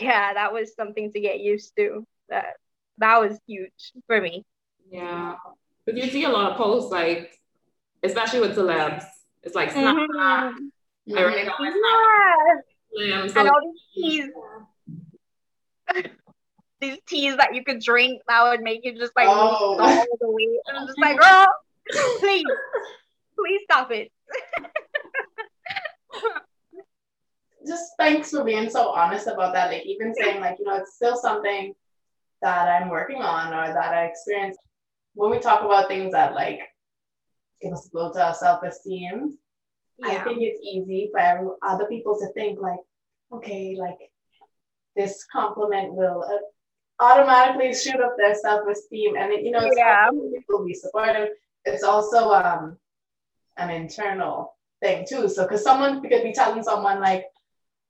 [0.00, 2.06] yeah, that was something to get used to.
[2.28, 2.54] That
[2.98, 4.44] that was huge for me.
[4.90, 5.36] Yeah.
[5.84, 7.38] But you see a lot of posts like,
[8.02, 9.04] especially with celebs,
[9.42, 10.06] it's like Snapchat.
[10.08, 11.16] Mhm.
[11.16, 11.70] Everything on my
[12.96, 13.28] Yeah, Slim.
[13.28, 14.30] So and all these teas,
[16.80, 19.78] these teas that you could drink that would make you just like lose Oh.
[19.80, 20.60] all the weight.
[20.66, 21.46] And I'm just like, girl,
[22.18, 22.44] please,
[23.38, 24.10] please stop it.
[27.66, 29.70] just thanks for being so honest about that.
[29.72, 31.74] Like even saying like, you know, it's still something
[32.42, 34.58] that I'm working on or that I experienced.
[35.14, 36.60] When we talk about things that like
[37.60, 39.38] give us a blow to our self-esteem,
[40.04, 42.80] I think it's easy for other people to think like,
[43.32, 43.98] okay, like
[44.94, 49.16] this compliment will uh, automatically shoot up their self-esteem.
[49.16, 50.10] And it, you know it's Yeah.
[50.10, 51.28] people be supportive.
[51.64, 52.76] It's also um
[53.56, 55.28] an internal thing too.
[55.28, 57.26] So because someone could be telling someone like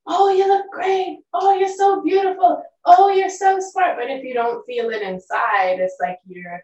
[0.05, 1.19] oh you look great.
[1.33, 2.63] Oh you're so beautiful.
[2.85, 3.97] Oh you're so smart.
[3.97, 6.63] But if you don't feel it inside it's like you're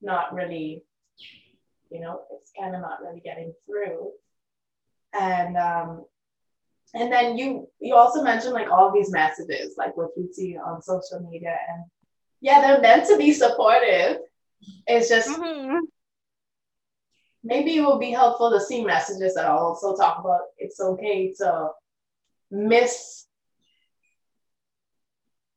[0.00, 0.84] not really
[1.92, 4.12] you know it's kind of not really getting through.
[5.18, 6.04] And um
[6.94, 10.82] and then you you also mentioned like all these messages like what you see on
[10.82, 11.84] social media and
[12.40, 14.18] yeah they're meant to be supportive.
[14.86, 15.80] It's just Mhm.
[17.44, 21.70] maybe it will be helpful to see messages that also talk about it's okay to
[22.50, 23.26] miss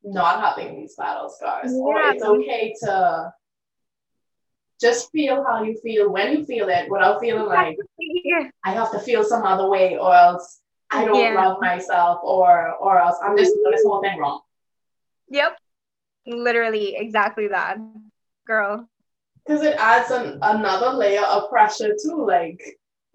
[0.03, 3.33] not having these battle scars or it's okay to
[4.79, 8.49] just feel how you feel when you feel it without feeling like Yeah.
[8.63, 10.61] I have to feel some other way or else
[10.91, 11.33] I don't Yeah.
[11.35, 14.41] love myself or or else I'm just doing this whole thing wrong.
[15.29, 15.57] Yep.
[16.27, 17.77] Literally exactly that.
[18.45, 18.89] Girl.
[19.45, 22.25] Because it adds an, another layer of pressure too.
[22.25, 22.61] Like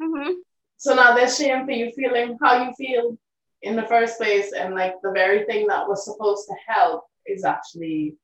[0.00, 0.32] hmm
[0.76, 3.18] so now there's shame for you feeling how you feel
[3.60, 7.44] in the first place and like the very thing that was supposed to help is
[7.44, 8.16] actually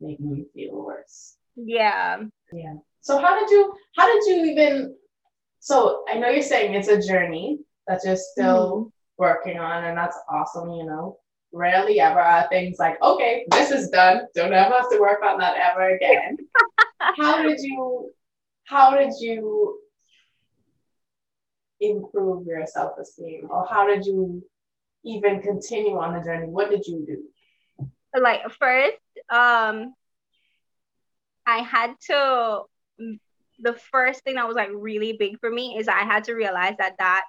[0.00, 1.36] making you feel worse.
[1.54, 2.22] Yeah.
[3.00, 4.94] So how did you how did you even
[5.60, 10.18] so I know you're saying it's a journey that you're still working on and that's
[10.28, 11.18] awesome, you know.
[11.54, 14.22] Rarely ever are things like, okay, this is done.
[14.34, 16.38] Don't ever have to work on that ever again.
[17.18, 18.10] how did you
[18.64, 19.78] how did you
[21.80, 24.42] improve your self-esteem or how did you
[25.04, 26.46] even continue on the journey?
[26.46, 27.88] What did you do?
[28.20, 28.98] like first
[29.30, 29.94] um
[31.46, 32.62] i had to
[33.58, 36.74] the first thing that was like really big for me is i had to realize
[36.78, 37.24] that that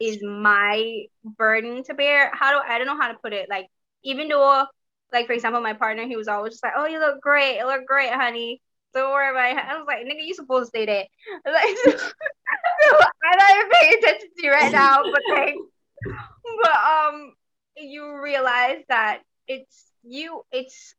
[0.00, 2.30] is my burden to bear.
[2.32, 3.66] How do i don't know how to put it like
[4.02, 4.66] even though
[5.12, 7.66] like for example my partner he was always just like oh you look great you
[7.66, 8.62] look great honey.
[8.92, 9.70] Don't worry about it.
[9.70, 11.06] I was like nigga you supposed to say that.
[11.46, 12.02] Like
[13.24, 15.54] i'm not even paying attention to you right now but like
[16.62, 17.32] but um
[17.76, 20.94] you realize that it's you it's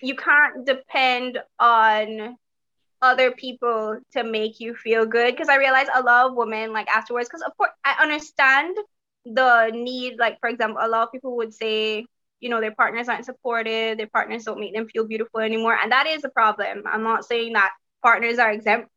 [0.00, 2.36] you can't depend on
[3.02, 5.32] other people to make you feel good.
[5.32, 8.76] Because i realize a lot of women like afterwards because of course i understand
[9.26, 12.06] the need like for example a lot of people would say
[12.40, 15.92] you know their partners aren't supportive their partners don't make them feel beautiful anymore and
[15.92, 16.82] that is a problem.
[16.86, 18.90] I'm not saying that partners are exempt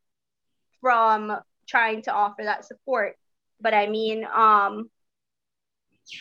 [0.82, 1.38] from
[1.68, 3.16] trying to offer that support
[3.60, 4.90] but i mean um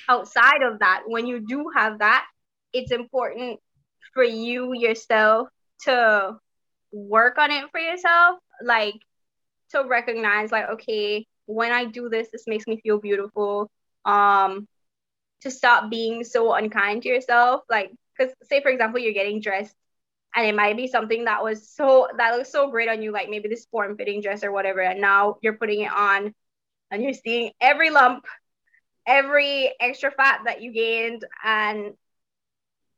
[0.08, 2.26] outside of that when you do have that
[2.72, 3.60] it's important
[4.16, 5.48] for you yourself
[5.82, 6.36] to
[6.90, 8.94] work on it for yourself like
[9.70, 13.70] to recognize like okay when i do this this makes me feel beautiful.
[14.06, 14.66] Um
[15.42, 19.74] to stop being so unkind to yourself like because say for example you're getting dressed
[20.34, 23.28] and it might be something that was so that looks so great on you like
[23.28, 26.32] maybe this form fitting dress or whatever and now you're putting it on
[26.90, 28.24] and you're seeing every lump
[29.06, 31.92] every extra fat that you gained and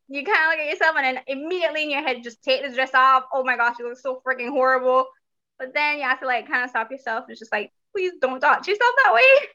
[0.08, 2.74] you kind of look at yourself and then immediately in your head just take this
[2.74, 3.24] dress off.
[3.32, 5.06] Oh my gosh you look so freaking horrible.
[5.58, 8.40] But then you have to like kind of stop yourself it's just like please don't
[8.40, 9.48] talk to yourself that way.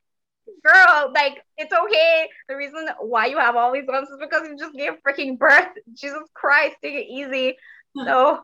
[0.64, 2.30] Girl like it's okay.
[2.48, 5.68] The reason why you have all these lumps is because you just gave freaking birth.
[5.94, 7.58] Jesus christ take it easy.
[7.96, 8.42] So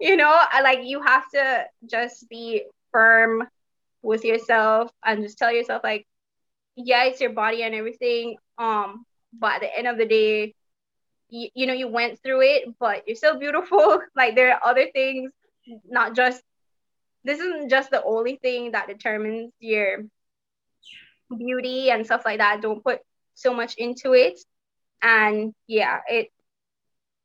[0.00, 3.46] you know I like you have to just be firm
[4.02, 6.06] with yourself and just tell yourself like
[6.76, 9.04] yeah it's your body and everything um
[9.38, 10.54] but at the end of the day
[11.30, 14.00] you, you know you went through it but you're still beautiful.
[14.16, 15.32] Like there are other things
[15.88, 16.42] not just
[17.24, 20.04] this isn't just the only thing that determines your
[21.36, 22.62] beauty and stuff like that.
[22.62, 23.00] Don't put
[23.34, 24.40] so much into it.
[25.02, 26.28] And yeah it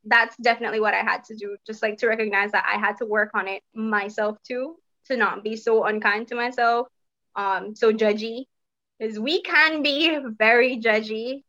[0.06, 3.06] that's definitely what i had to do just like to recognize that i had to
[3.06, 4.76] work on it myself too
[5.08, 6.88] to not be so unkind to myself.
[7.36, 8.46] Um so judgy
[9.00, 11.44] because we can be very judgy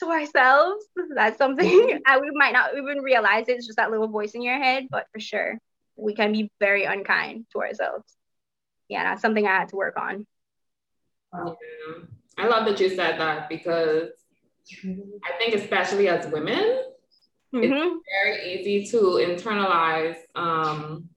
[0.00, 1.66] to ourselves that's something
[2.20, 3.52] we might not even realize it.
[3.56, 5.58] it's just that little voice in your head but for sure
[5.96, 8.16] we can be very unkind to ourselves
[8.88, 10.26] yeah that's something i had to work on
[11.32, 11.54] Yeah.
[12.38, 14.10] I love that you said that because
[15.24, 16.82] I think, especially as women,
[17.52, 17.98] Mhm.
[18.10, 21.08] very easy to internalize, um,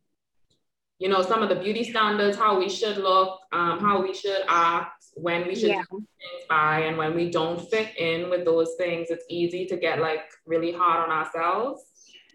[0.99, 4.41] you know, some of the beauty standards, how we should look, um, how we should
[4.47, 5.83] act, when we should Yeah.
[5.91, 9.77] do things by, and when we don't fit in with those things, it's easy to
[9.77, 11.83] get like really hard on ourselves.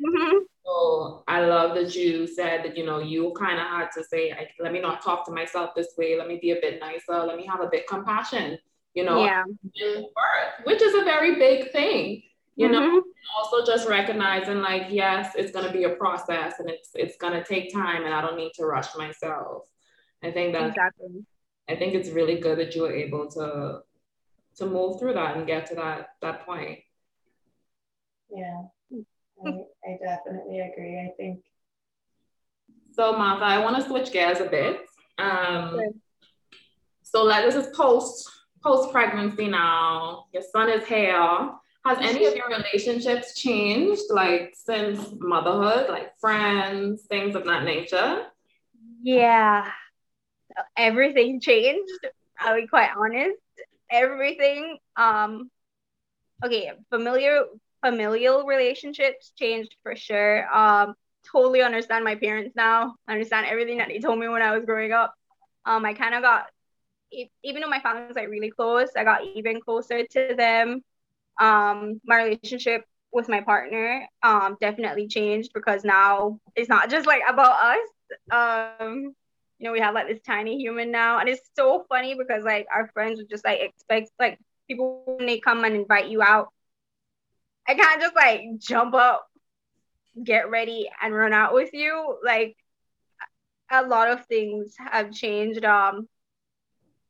[0.00, 0.40] Mhm.
[0.64, 4.30] So I love that you said that, you know, you kind of had to say,
[4.30, 6.16] like, let me not talk to myself this way.
[6.16, 7.24] Let me be a bit nicer.
[7.24, 8.58] Let me have a bit compassion,
[8.94, 12.22] you know, yeah birth, which is a very big thing.
[12.54, 13.02] you know, Mhm.
[13.38, 17.72] also just recognizing like, yes, it's gonna be a process and it's it's gonna take
[17.72, 19.66] time and I don't need to rush myself.
[20.22, 21.24] I think that Exactly.
[21.68, 23.82] I think it's really good that you were able to
[24.56, 26.80] to move through that and get to that that point.
[28.34, 28.62] Yeah,
[29.44, 29.48] I,
[29.84, 30.98] I definitely agree.
[31.00, 31.42] I think
[32.92, 34.80] So Martha, I want to switch gears a bit.
[35.18, 35.90] Um, Sure.
[37.02, 38.30] so like this is post
[38.62, 40.26] post pregnancy now.
[40.32, 41.50] Your son is here.
[41.84, 48.26] Has any of your relationships changed like since motherhood, like friends, things of that nature?
[49.02, 49.68] Yeah.
[50.76, 52.07] Everything changed.
[52.38, 53.38] I'll be quite honest.
[53.90, 54.78] Everything.
[54.96, 55.50] Um
[56.44, 57.44] okay, familiar
[57.84, 60.46] familial relationships changed for sure.
[60.55, 60.94] Um
[61.30, 62.96] totally understand my parents now.
[63.09, 65.14] Understand everything that they told me when I was growing up.
[65.64, 66.46] Um I kind of got
[67.42, 70.82] even though my family was like really close, I got even closer to them.
[71.40, 77.22] Um my relationship with my partner um definitely changed because now it's not just like
[77.28, 77.88] about us.
[78.30, 79.14] Um
[79.62, 81.20] you know, we have like this tiny human now.
[81.20, 85.28] And it's so funny because like our friends would just like expect like people when
[85.28, 86.48] they come and invite you out.
[87.68, 89.28] I can't just like jump up,
[90.20, 92.18] get ready, and run out with you.
[92.24, 92.56] Like
[93.70, 95.64] a lot of things have changed.
[95.64, 96.08] Um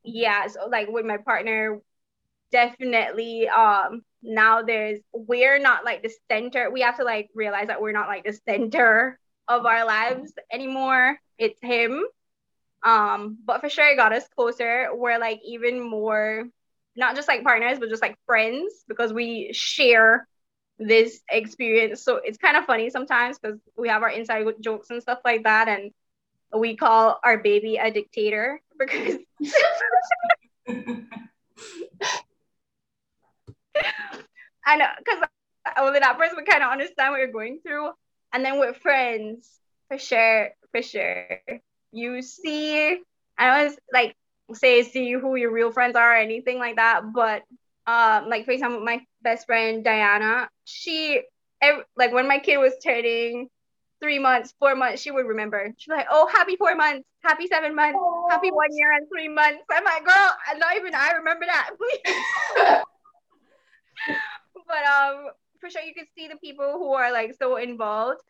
[0.05, 1.81] yeah, so like with my partner,
[2.51, 6.71] definitely um now there's we're not like the center.
[6.71, 11.17] We have to like realize that we're not like the center of our lives anymore.
[11.39, 12.05] It's him
[12.85, 14.89] um, but for sure it got us closer.
[14.95, 16.45] We're like even more
[16.95, 20.27] not just like partners, but just like friends because we share
[20.79, 22.03] this experience.
[22.03, 25.45] So it's kind of funny sometimes because we have our inside jokes and stuff like
[25.45, 25.93] that, and
[26.57, 29.19] we call our baby a dictator because
[34.65, 35.23] I know because
[35.79, 37.91] only that person would kind of understand what you're going through.
[38.35, 39.49] And then with friends,
[39.89, 41.29] for sure, for sure
[41.93, 42.99] you see
[43.39, 44.17] I was like
[44.55, 47.43] say see who your real friends are or anything like that, but
[47.87, 51.23] um like for example my best friend Diana, she
[51.61, 53.49] ev- like when my kid was turning
[54.03, 55.73] three months, four months, she would remember.
[55.79, 57.99] She'd be like, Oh, happy four months, happy seven months,
[58.31, 59.65] happy one year and three months.
[59.71, 61.71] I'm like, girl, I not even I remember that.
[64.67, 65.27] but um
[65.61, 68.21] for sure you can see the people who are like so involved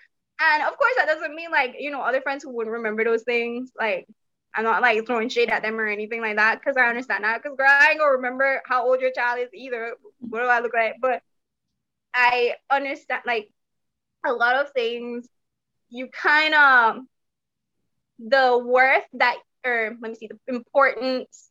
[0.43, 3.23] and of course, that doesn't mean like, you know, other friends who wouldn't remember those
[3.23, 3.71] things.
[3.79, 4.09] Like,
[4.55, 7.43] I'm not like throwing shade at them or anything like that because I understand that.
[7.43, 9.95] Because, girl, I ain't gonna remember how old your child is either.
[10.21, 10.97] What do I look like?
[11.01, 11.23] But
[12.15, 13.51] I understand, like,
[14.25, 15.27] a lot of things
[15.89, 17.05] you kind of,
[18.19, 21.51] the worth that, or let me see, the importance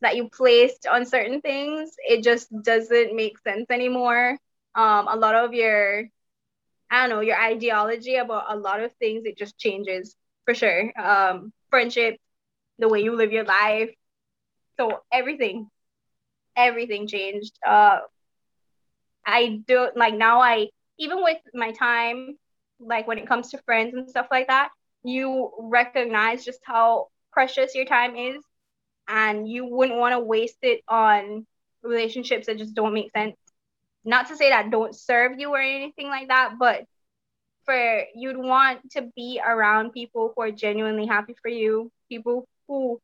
[0.00, 4.38] that you placed on certain things, it just doesn't make sense anymore.
[4.74, 6.08] Um, a lot of your
[6.94, 10.92] I don't know, your ideology about a lot of things, it just changes for sure.
[11.00, 12.18] Um, friendship,
[12.78, 13.90] the way you live your life.
[14.76, 15.68] So everything,
[16.56, 17.52] everything changed.
[17.66, 18.00] Uh,
[19.26, 20.68] I do like now I,
[20.98, 22.38] even with my time,
[22.78, 24.70] like when it comes to friends and stuff like that,
[25.02, 28.42] you recognize just how precious your time is
[29.08, 31.46] and you wouldn't want to waste it on
[31.82, 33.36] relationships that just don't make sense
[34.04, 36.84] not to say that don't serve you or anything like that, but
[37.64, 43.00] for you'd want to be around people who are genuinely happy for you, people who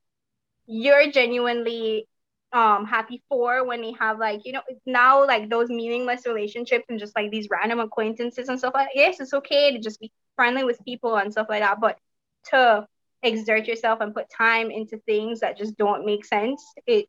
[0.66, 2.06] you're genuinely
[2.52, 6.84] um happy for when they have like you know it's now like those meaningless relationships
[6.88, 10.10] and just like these random acquaintances and stuff like yes it's okay to just be
[10.34, 11.96] friendly with people and stuff like that but
[12.44, 12.86] to
[13.22, 17.06] exert yourself and put time into things that just don't make sense it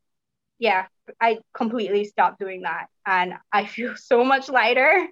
[0.60, 0.86] yeah
[1.20, 2.88] i completely stopped doing that.
[3.05, 5.07] And i feel so much lighter.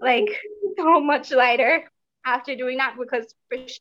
[0.00, 0.28] Like
[0.78, 1.84] so much lighter
[2.26, 3.34] after doing that because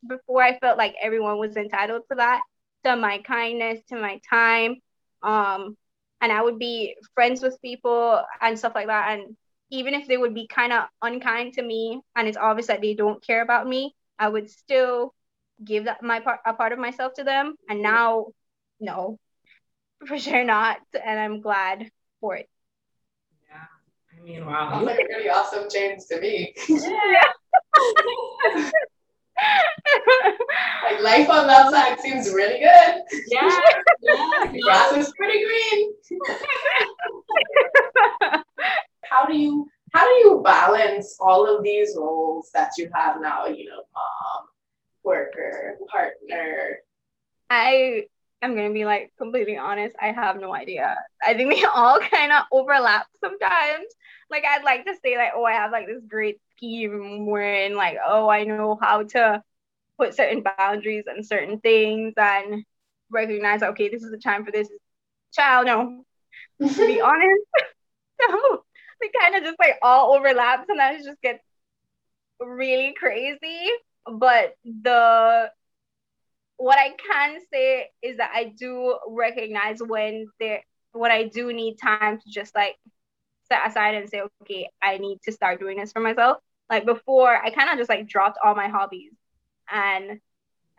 [0.07, 2.41] before i felt like everyone was entitled to that
[2.83, 4.77] to my kindness to my time.
[5.23, 5.77] Um
[6.21, 9.11] and i would be friends with people and stuff like that.
[9.17, 9.35] And
[9.71, 12.93] even if they would be kind of unkind to me and it's obvious that they
[12.93, 15.13] don't care about me i would still
[15.63, 17.55] give that my part a part of myself to them.
[17.69, 18.27] And now
[18.79, 19.19] no
[20.07, 21.89] for sure not and i'm glad
[22.19, 22.49] for it
[23.49, 23.67] Yeah.
[24.17, 24.69] I mean, wow.
[24.71, 26.53] Sounds You, like a really awesome change to me.
[26.69, 27.21] Yeah.
[30.85, 33.01] like life on that side seems really good.
[33.27, 33.49] yeah,
[34.01, 35.93] yeah, The grass is pretty green.
[39.03, 43.45] how do you how do you balance all of these roles that you have now?
[43.47, 44.47] You know, mom,
[45.03, 46.77] worker, partner.
[47.49, 48.05] I
[48.43, 49.95] I'm gonna be like completely honest.
[50.01, 50.95] I have no idea.
[51.25, 53.87] I think they all kind of overlap sometimes.
[54.29, 57.97] Like I'd like to say like, oh, I have like this great scheme wherein like,
[58.05, 59.43] oh, I know how to
[59.99, 62.65] put certain boundaries and certain things and
[63.11, 64.69] recognize okay, this is the time for this
[65.33, 65.67] child.
[65.67, 66.03] No,
[66.61, 67.43] to be honest,
[68.29, 68.63] no,
[69.01, 70.65] they kind of just like all overlap.
[70.67, 71.43] Sometimes it just gets
[72.39, 73.67] really crazy.
[74.05, 75.51] But the
[76.57, 81.77] what I can say is that I do recognize when there what I do need
[81.77, 82.75] time to just like
[83.49, 86.37] set aside and say, okay, I need to start doing this for myself.
[86.69, 89.11] Like before, I kind of just like dropped all my hobbies,
[89.71, 90.19] and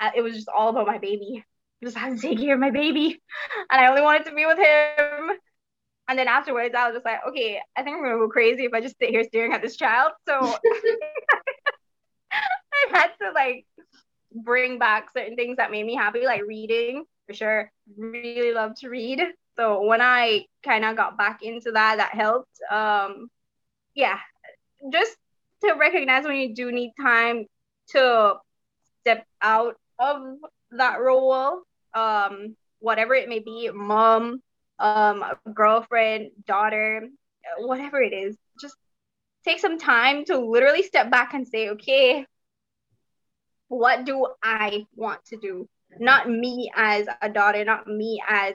[0.00, 1.44] uh, it was just all about my baby.
[1.82, 3.20] I just had to take care of my baby,
[3.70, 5.30] and I only wanted to be with him.
[6.06, 8.74] And then afterwards, I was just like, okay, I think I'm gonna go crazy if
[8.74, 10.12] I just sit here staring at this child.
[10.26, 10.34] So
[12.32, 13.66] I had to like
[14.35, 17.70] bring back certain things that made me happy, like reading for sure.
[17.97, 19.22] Really love to read.
[19.57, 22.59] So when I kind of got back into that, that helped.
[22.70, 23.28] Um,
[23.95, 24.18] yeah,
[24.93, 25.16] just
[25.62, 27.47] to recognize when you do need time
[27.91, 28.35] to
[29.01, 30.22] step out of
[30.72, 31.62] that role,
[31.95, 34.43] um, whatever it may be, mom,
[34.78, 37.09] um, girlfriend, daughter,
[37.59, 38.74] whatever it is, just
[39.45, 42.26] take some time to literally step back and say, okay,
[43.68, 45.68] what do I want to do?
[45.98, 48.54] Not me as a daughter, not me as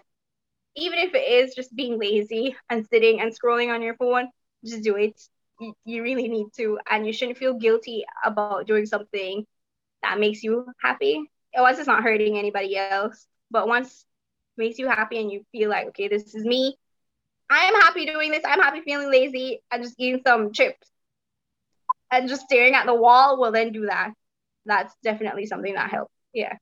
[0.76, 4.30] even if it is just being lazy and sitting and scrolling on your phone,
[4.64, 5.20] just do it.
[5.60, 9.46] You, you really need to, and you shouldn't feel guilty about doing something
[10.04, 11.24] that makes you happy.
[11.56, 14.06] Once it's not hurting anybody else, but once
[14.58, 16.78] makes you happy and you feel like, okay, this is me.
[17.50, 18.44] I'm happy doing this.
[18.46, 20.88] I'm happy feeling lazy and just eating some chips
[22.12, 23.40] and just staring at the wall.
[23.40, 24.14] Well, then do that
[24.66, 26.14] that's definitely something that helps.
[26.34, 26.56] Yeah.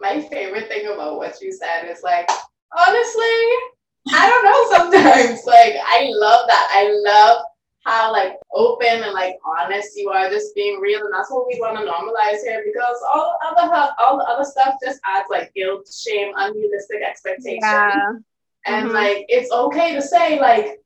[0.00, 2.28] My favorite thing about what you said is like,
[2.76, 3.34] honestly,
[4.12, 5.44] I don't know sometimes.
[5.46, 6.68] like, I love that.
[6.72, 7.44] I love
[7.84, 11.58] how like open and like honest you are, just being real, and that's what we
[11.60, 15.86] want to normalize here because all other all the other stuff just adds like guilt,
[15.92, 17.60] shame, unrealistic expectations.
[17.62, 18.12] Yeah.
[18.66, 18.94] And mm-hmm.
[18.94, 20.80] like it's okay to say like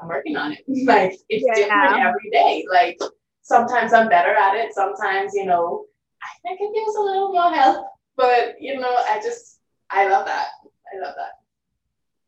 [0.00, 0.64] I'm working on it.
[0.86, 1.54] like it's yeah.
[1.54, 2.64] different every day.
[2.70, 2.98] Like
[3.42, 4.74] sometimes I'm better at it.
[4.74, 5.84] Sometimes, you know,
[6.22, 7.86] I think it gives a little more help.
[8.16, 9.60] But you know, I just
[9.90, 10.48] I love that.
[10.92, 11.32] I love that.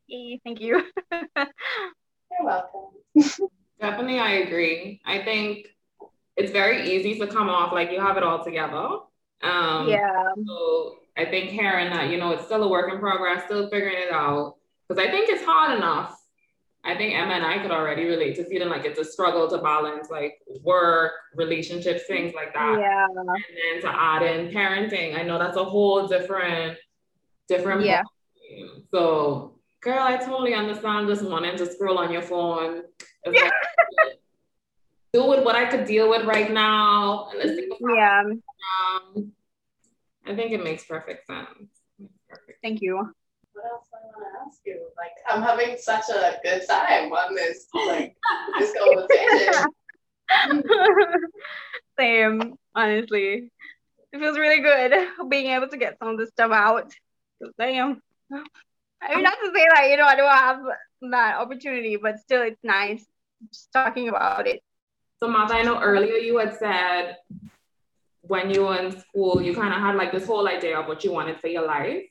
[0.09, 0.83] Hey, thank you.
[1.13, 2.91] You're welcome.
[3.81, 5.01] Definitely, I agree.
[5.05, 5.67] I think
[6.37, 8.89] it's very easy to come off like you have it all together.
[9.43, 10.33] Um, yeah.
[10.47, 13.97] So I think hearing that, you know, it's still a work in progress, still figuring
[13.99, 14.57] it out.
[14.89, 16.22] Because I think it's hard enough
[16.85, 19.59] I think Emma and I could already relate to feeling like it's a struggle to
[19.59, 22.79] balance like work, relationships, things like that.
[22.81, 23.07] Yeah.
[23.07, 26.77] And then to add in parenting, I know that's a whole different,
[27.47, 27.85] different.
[27.85, 28.03] Yeah.
[28.03, 28.85] Point.
[28.91, 32.83] So, girl, I totally understand just wanting to scroll on your phone.
[33.31, 33.51] Yeah.
[35.13, 37.29] do with what I could deal with right now.
[37.31, 38.23] And let's think yeah.
[38.25, 39.33] Um,
[40.27, 41.49] I think it makes perfect sense.
[42.29, 42.59] Perfect.
[42.61, 43.13] Thank you
[43.63, 44.89] what else I want to ask you?
[44.97, 48.17] Like, I'm having such a good time on this, like,
[48.59, 49.67] this conversation.
[51.99, 53.51] Same, honestly.
[54.13, 56.93] It feels really good being able to get some of this stuff out.
[57.59, 58.03] Damn.
[59.01, 60.61] I mean, not to say like, you know, I don't have
[61.11, 63.05] that opportunity, but still, it's nice
[63.53, 64.63] just talking about it.
[65.19, 67.17] So, Martha, I know earlier you had said
[68.21, 71.05] when you were in school, you kind of had like this whole idea of what
[71.05, 72.05] you wanted for your life.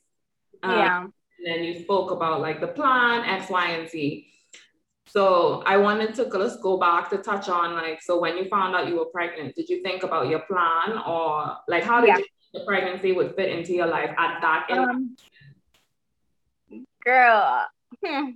[0.63, 1.07] Um, yeah
[1.43, 4.27] and then you spoke about like the plan X, Y, and Z.
[5.07, 8.75] So I wanted to just go back to touch on like, so when you found
[8.75, 12.17] out you were pregnant, did you think about your plan or like how did yeah.
[12.17, 15.15] you the pregnancy would fit into your life at that um,
[17.03, 17.67] girl
[18.03, 18.31] hmm.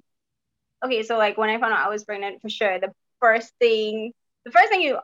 [0.84, 4.14] okay so like when i found out i was pregnant for sure the first thing
[4.46, 4.98] the first thing you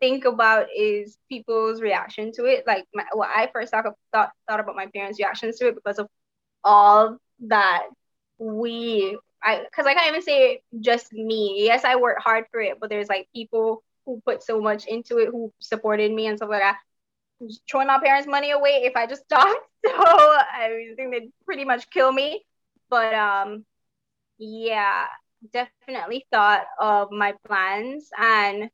[0.00, 4.60] think about is people's reaction to it like my, what i first thought, thought thought
[4.60, 6.08] about my parents reactions to it because of
[6.64, 7.84] all that
[8.38, 11.64] we I because I can't even say just me.
[11.64, 15.18] Yes, I worked hard for it, but there's like people who put so much into
[15.18, 16.78] it, who supported me and stuff like that.
[17.70, 19.58] Throwing my parents' money away if I just stopped.
[19.84, 22.44] So I think they'd pretty much kill me.
[22.88, 23.64] But um
[24.38, 25.06] yeah,
[25.52, 28.70] definitely thought of my plans and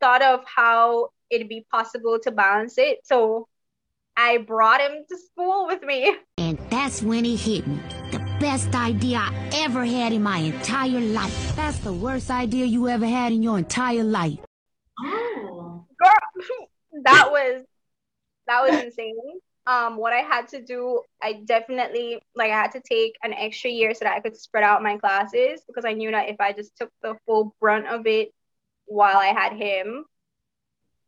[0.00, 3.00] thought of how it'd be possible to balance it.
[3.04, 3.48] So
[4.16, 6.16] I brought him to school with me.
[6.38, 7.78] And that's when he hit me.
[8.12, 11.54] The best idea I ever had in my entire life.
[11.54, 14.38] That's the worst idea you ever had in your entire life.
[15.00, 15.84] Oh.
[15.98, 16.66] Girl,
[17.04, 17.64] that was
[18.46, 19.16] that was insane.
[19.66, 23.70] um, what I had to do, I definitely like I had to take an extra
[23.70, 26.52] year so that I could spread out my classes because I knew that if I
[26.52, 28.32] just took the full brunt of it
[28.86, 30.04] while I had him,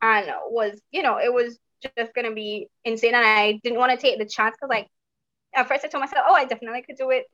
[0.03, 3.99] and was you know it was just gonna be insane, and I didn't want to
[3.99, 4.89] take the chance because like
[5.55, 7.25] at first I told myself, oh, I definitely could do it,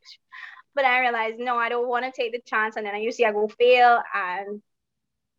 [0.74, 3.26] but I realized no, I don't want to take the chance, and then I usually
[3.26, 4.62] I go fail, and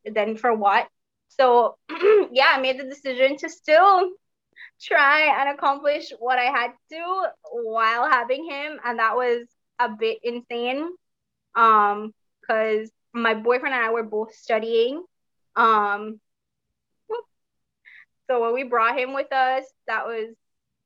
[0.06, 0.88] then for what?
[1.30, 1.78] So
[2.32, 4.12] yeah, I made the decision to still
[4.82, 9.48] try and accomplish what I had to while having him, and that was
[9.80, 10.90] a bit insane.
[11.56, 15.04] Um, because my boyfriend and I were both studying.
[15.56, 16.20] Um,
[18.28, 20.36] so when we brought him with us, that was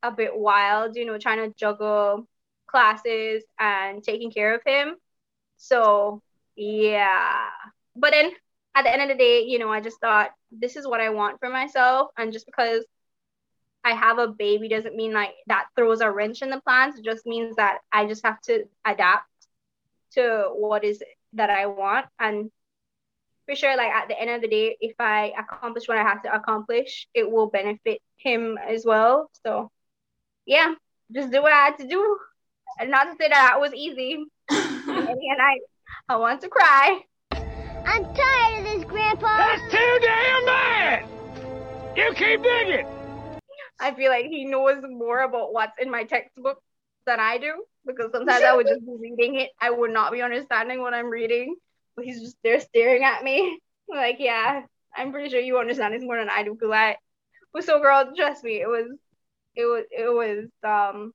[0.03, 2.27] a bit wild, you know, trying to juggle
[2.67, 4.95] classes and taking care of him.
[5.57, 6.21] So
[6.55, 7.47] yeah,
[7.95, 8.31] but then
[8.75, 11.09] at the end of the day, you know, I just thought this is what I
[11.09, 12.85] want for myself, and just because
[13.83, 16.97] I have a baby doesn't mean like that throws a wrench in the plans.
[16.97, 19.25] It just means that I just have to adapt
[20.11, 21.01] to what is
[21.33, 22.05] that I want.
[22.19, 22.51] And
[23.49, 26.21] for sure, like at the end of the day, if I accomplish what I have
[26.23, 29.31] to accomplish, it will benefit him as well.
[29.43, 29.71] So
[30.45, 30.75] yeah,
[31.11, 32.17] just do what I had to do.
[32.79, 34.23] And not to say that it was easy.
[34.49, 35.59] and I
[36.07, 37.01] I want to cry.
[37.31, 39.37] I'm tired of this, Grandpa.
[39.37, 41.05] That's too damn bad!
[41.95, 42.85] You keep digging!
[43.79, 46.61] I feel like he knows more about what's in my textbook
[47.07, 49.49] than I do because sometimes I would just be reading it.
[49.59, 51.68] I would not be understanding what I'm reading, but
[51.99, 53.59] he's just there staring at me.
[53.89, 54.61] like, yeah,
[54.95, 56.97] I'm pretty sure you understand this more than I do I
[57.53, 58.87] was so girl, trust me, it was
[59.55, 61.13] it was it was um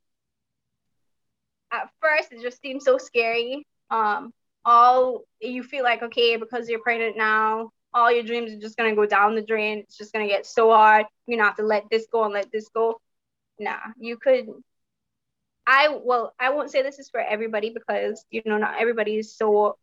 [1.73, 3.67] at first it just seemed so scary.
[3.91, 4.33] Um
[4.65, 8.95] all you feel like okay because you're pregnant now all your dreams are just gonna
[8.95, 9.79] go down the drain.
[9.79, 11.07] It's just gonna get so hard.
[11.27, 13.01] You're gonna have to let this go and let this go.
[13.59, 14.49] Nah, you could.
[15.67, 19.35] I well, I won't say this is for everybody because you know not everybody is
[19.37, 19.79] so.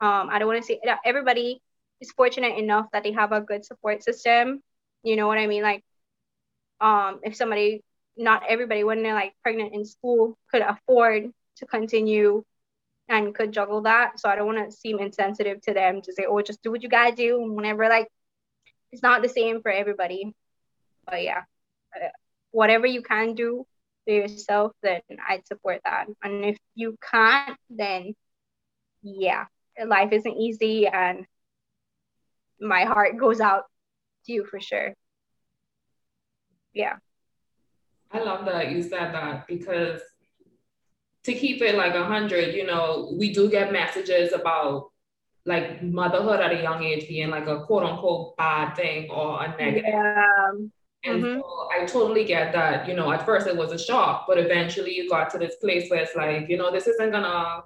[0.00, 1.60] Um, I don't want to say everybody
[2.00, 4.62] is fortunate enough that they have a good support system.
[5.02, 5.62] You know what I mean?
[5.62, 5.84] Like,
[6.80, 7.82] um, if somebody,
[8.16, 12.44] not everybody, when they're like pregnant in school, could afford to continue
[13.08, 14.18] and could juggle that.
[14.20, 16.82] So I don't want to seem insensitive to them to say, oh, just do what
[16.82, 17.40] you gotta do.
[17.40, 18.08] Whenever like
[18.92, 20.34] it's not the same for everybody.
[21.06, 21.42] But yeah,
[21.94, 22.08] uh,
[22.50, 23.66] whatever you can do
[24.04, 26.06] for yourself, then I'd support that.
[26.22, 28.14] And if you can't, then
[29.02, 29.46] yeah,
[29.84, 31.26] life isn't easy, and
[32.60, 33.64] my heart goes out
[34.26, 34.94] to you for sure.
[36.72, 36.96] Yeah.
[38.10, 40.00] I love that you said that because
[41.24, 44.90] to keep it like a hundred, you know, we do get messages about
[45.44, 49.48] like motherhood at a young age being like a quote unquote bad thing or a
[49.56, 49.84] negative.
[49.86, 50.52] Yeah.
[51.04, 51.40] And Mhm.
[51.40, 54.94] so I totally get that, you know, at first it was a shock, but eventually
[54.94, 57.62] you got to this place where it's like, you know, this isn't gonna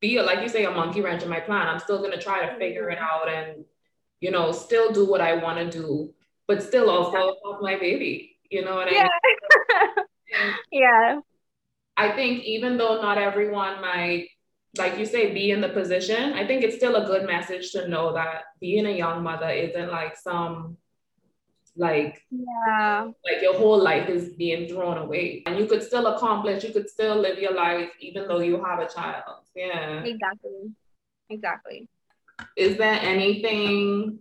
[0.00, 1.68] be a, like you say, a monkey wrench in my plan.
[1.68, 2.58] I'm still gonna try to mm-hmm.
[2.58, 3.64] figure it out and,
[4.20, 6.12] you know, still do what I wanna do,
[6.46, 8.38] but still also love my baby.
[8.50, 9.08] You know what I Yeah.
[9.92, 10.04] mean?
[10.72, 11.20] yeah.
[11.96, 14.28] I think even though not everyone might,
[14.78, 17.88] like you say, be in the position, I think it's still a good message to
[17.88, 20.76] know that being a young mother isn't like some
[21.76, 23.10] like Yeah.
[23.24, 25.42] like your whole life is being thrown away.
[25.46, 28.80] And you could still accomplish, you could still live your life even though you have
[28.80, 29.44] a child.
[29.54, 30.02] Yeah.
[30.04, 30.74] Exactly.
[31.28, 31.88] Exactly.
[32.56, 34.18] Is there anything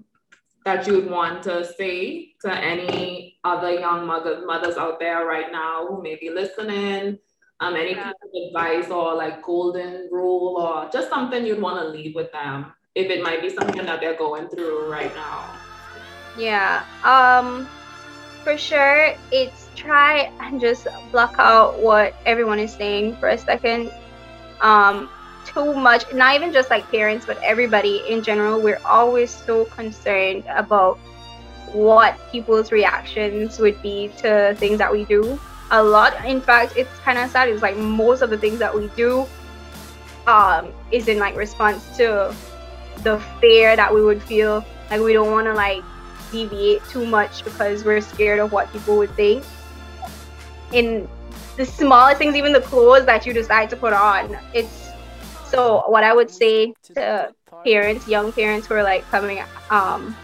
[0.65, 5.87] that you'd want to say to any other young mother, mothers out there right now
[5.87, 7.17] who may be listening?
[7.61, 8.11] Um, any Yeah.
[8.13, 12.31] piece of advice or like golden rule or just something you'd want to leave with
[12.31, 15.58] them if it might be something that they're going through right now?
[16.39, 16.85] Yeah.
[17.03, 17.67] Um
[18.43, 23.91] for sure it's try and just block out what everyone is saying for a second.
[24.61, 25.09] Um
[25.45, 30.43] too much not even just like parents but everybody in general we're always so concerned
[30.49, 30.97] about
[31.73, 35.39] what people's reactions would be to things that we do
[35.71, 38.73] a lot in fact it's kind of sad it's like most of the things that
[38.75, 39.25] we do
[40.27, 42.33] um is in like response to
[43.03, 45.83] the fear that we would feel like we don't want to like
[46.31, 49.43] deviate too much because we're scared of what people would think.
[50.71, 51.07] In
[51.57, 54.91] the smallest things even the clothes that you decide to put on it's
[55.43, 57.33] so what i would say to
[57.65, 60.15] parents young parents who are like coming um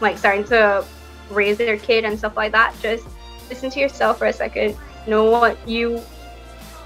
[0.00, 0.84] like starting to
[1.28, 3.04] raise their kid and stuff like that just
[3.50, 4.76] listen to yourself for a second.
[5.06, 6.00] Know what you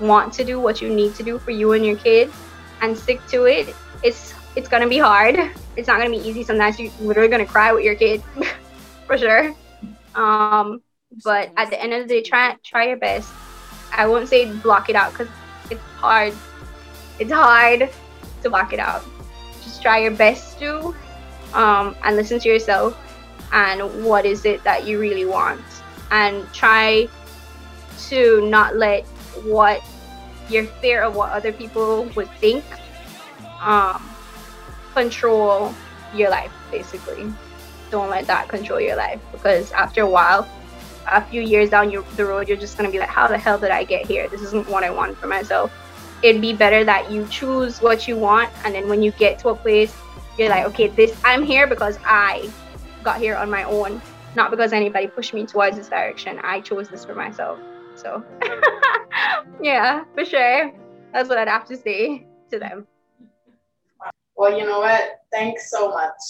[0.00, 2.32] want to do what you need to do for you and your kid
[2.80, 3.76] and stick to it.
[4.02, 5.38] It's it's gonna be hard
[5.76, 8.22] it's not gonna be easy sometimes you're literally gonna cry with your kid
[9.06, 9.54] for sure
[10.14, 10.80] um
[11.24, 13.36] but at the end of the day, try try your best.
[13.92, 15.28] I won't say block it out because
[15.70, 16.34] it's hard.
[17.18, 17.90] It's hard
[18.42, 19.04] to block it out.
[19.62, 20.94] Just try your best to,
[21.52, 22.96] um, and listen to yourself
[23.52, 25.62] and what is it that you really want,
[26.10, 27.08] and try
[28.08, 29.04] to not let
[29.44, 29.82] what
[30.48, 32.64] your fear of what other people would think
[33.60, 34.13] um,
[34.94, 35.74] control
[36.14, 37.32] your life basically.
[37.90, 40.48] Don't let that control your life because after a while
[41.12, 43.36] a few years down your, the road you're just going to be like how the
[43.36, 44.28] hell did i get here?
[44.28, 45.72] This isn't what i want for myself.
[46.22, 49.48] It'd be better that you choose what you want and then when you get to
[49.50, 49.94] a place
[50.38, 52.50] you're like okay this i'm here because i
[53.04, 54.00] got here on my own
[54.36, 56.40] not because anybody pushed me towards this direction.
[56.42, 57.58] I chose this for myself.
[57.94, 58.24] So
[59.62, 60.72] yeah for sure.
[61.12, 62.86] That's what i'd have to say to them
[64.36, 65.20] Well, you know what?
[65.32, 66.20] Thanks so much.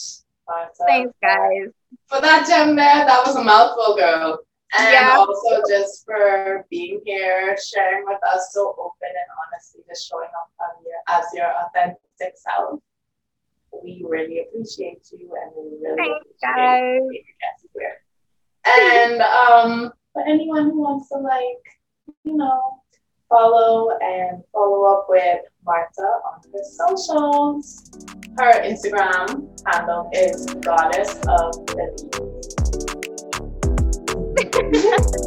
[0.46, 1.72] Uh, thanks guys
[2.06, 4.38] For that gem there, that was a mouthful, girl.
[4.76, 5.16] And Yeah.
[5.16, 10.50] also just for being here, sharing with us so open and honestly, just showing up
[11.08, 12.80] as your authentic self.
[13.82, 17.00] We really appreciate you and we really Thanks, appreciate guys.
[17.10, 17.96] you guest here.
[18.66, 21.64] And um, for anyone who wants to like,
[22.24, 22.80] you know,
[23.34, 27.90] follow and follow up with Marta on her socials.
[28.38, 31.90] Her Instagram handle is goddess of the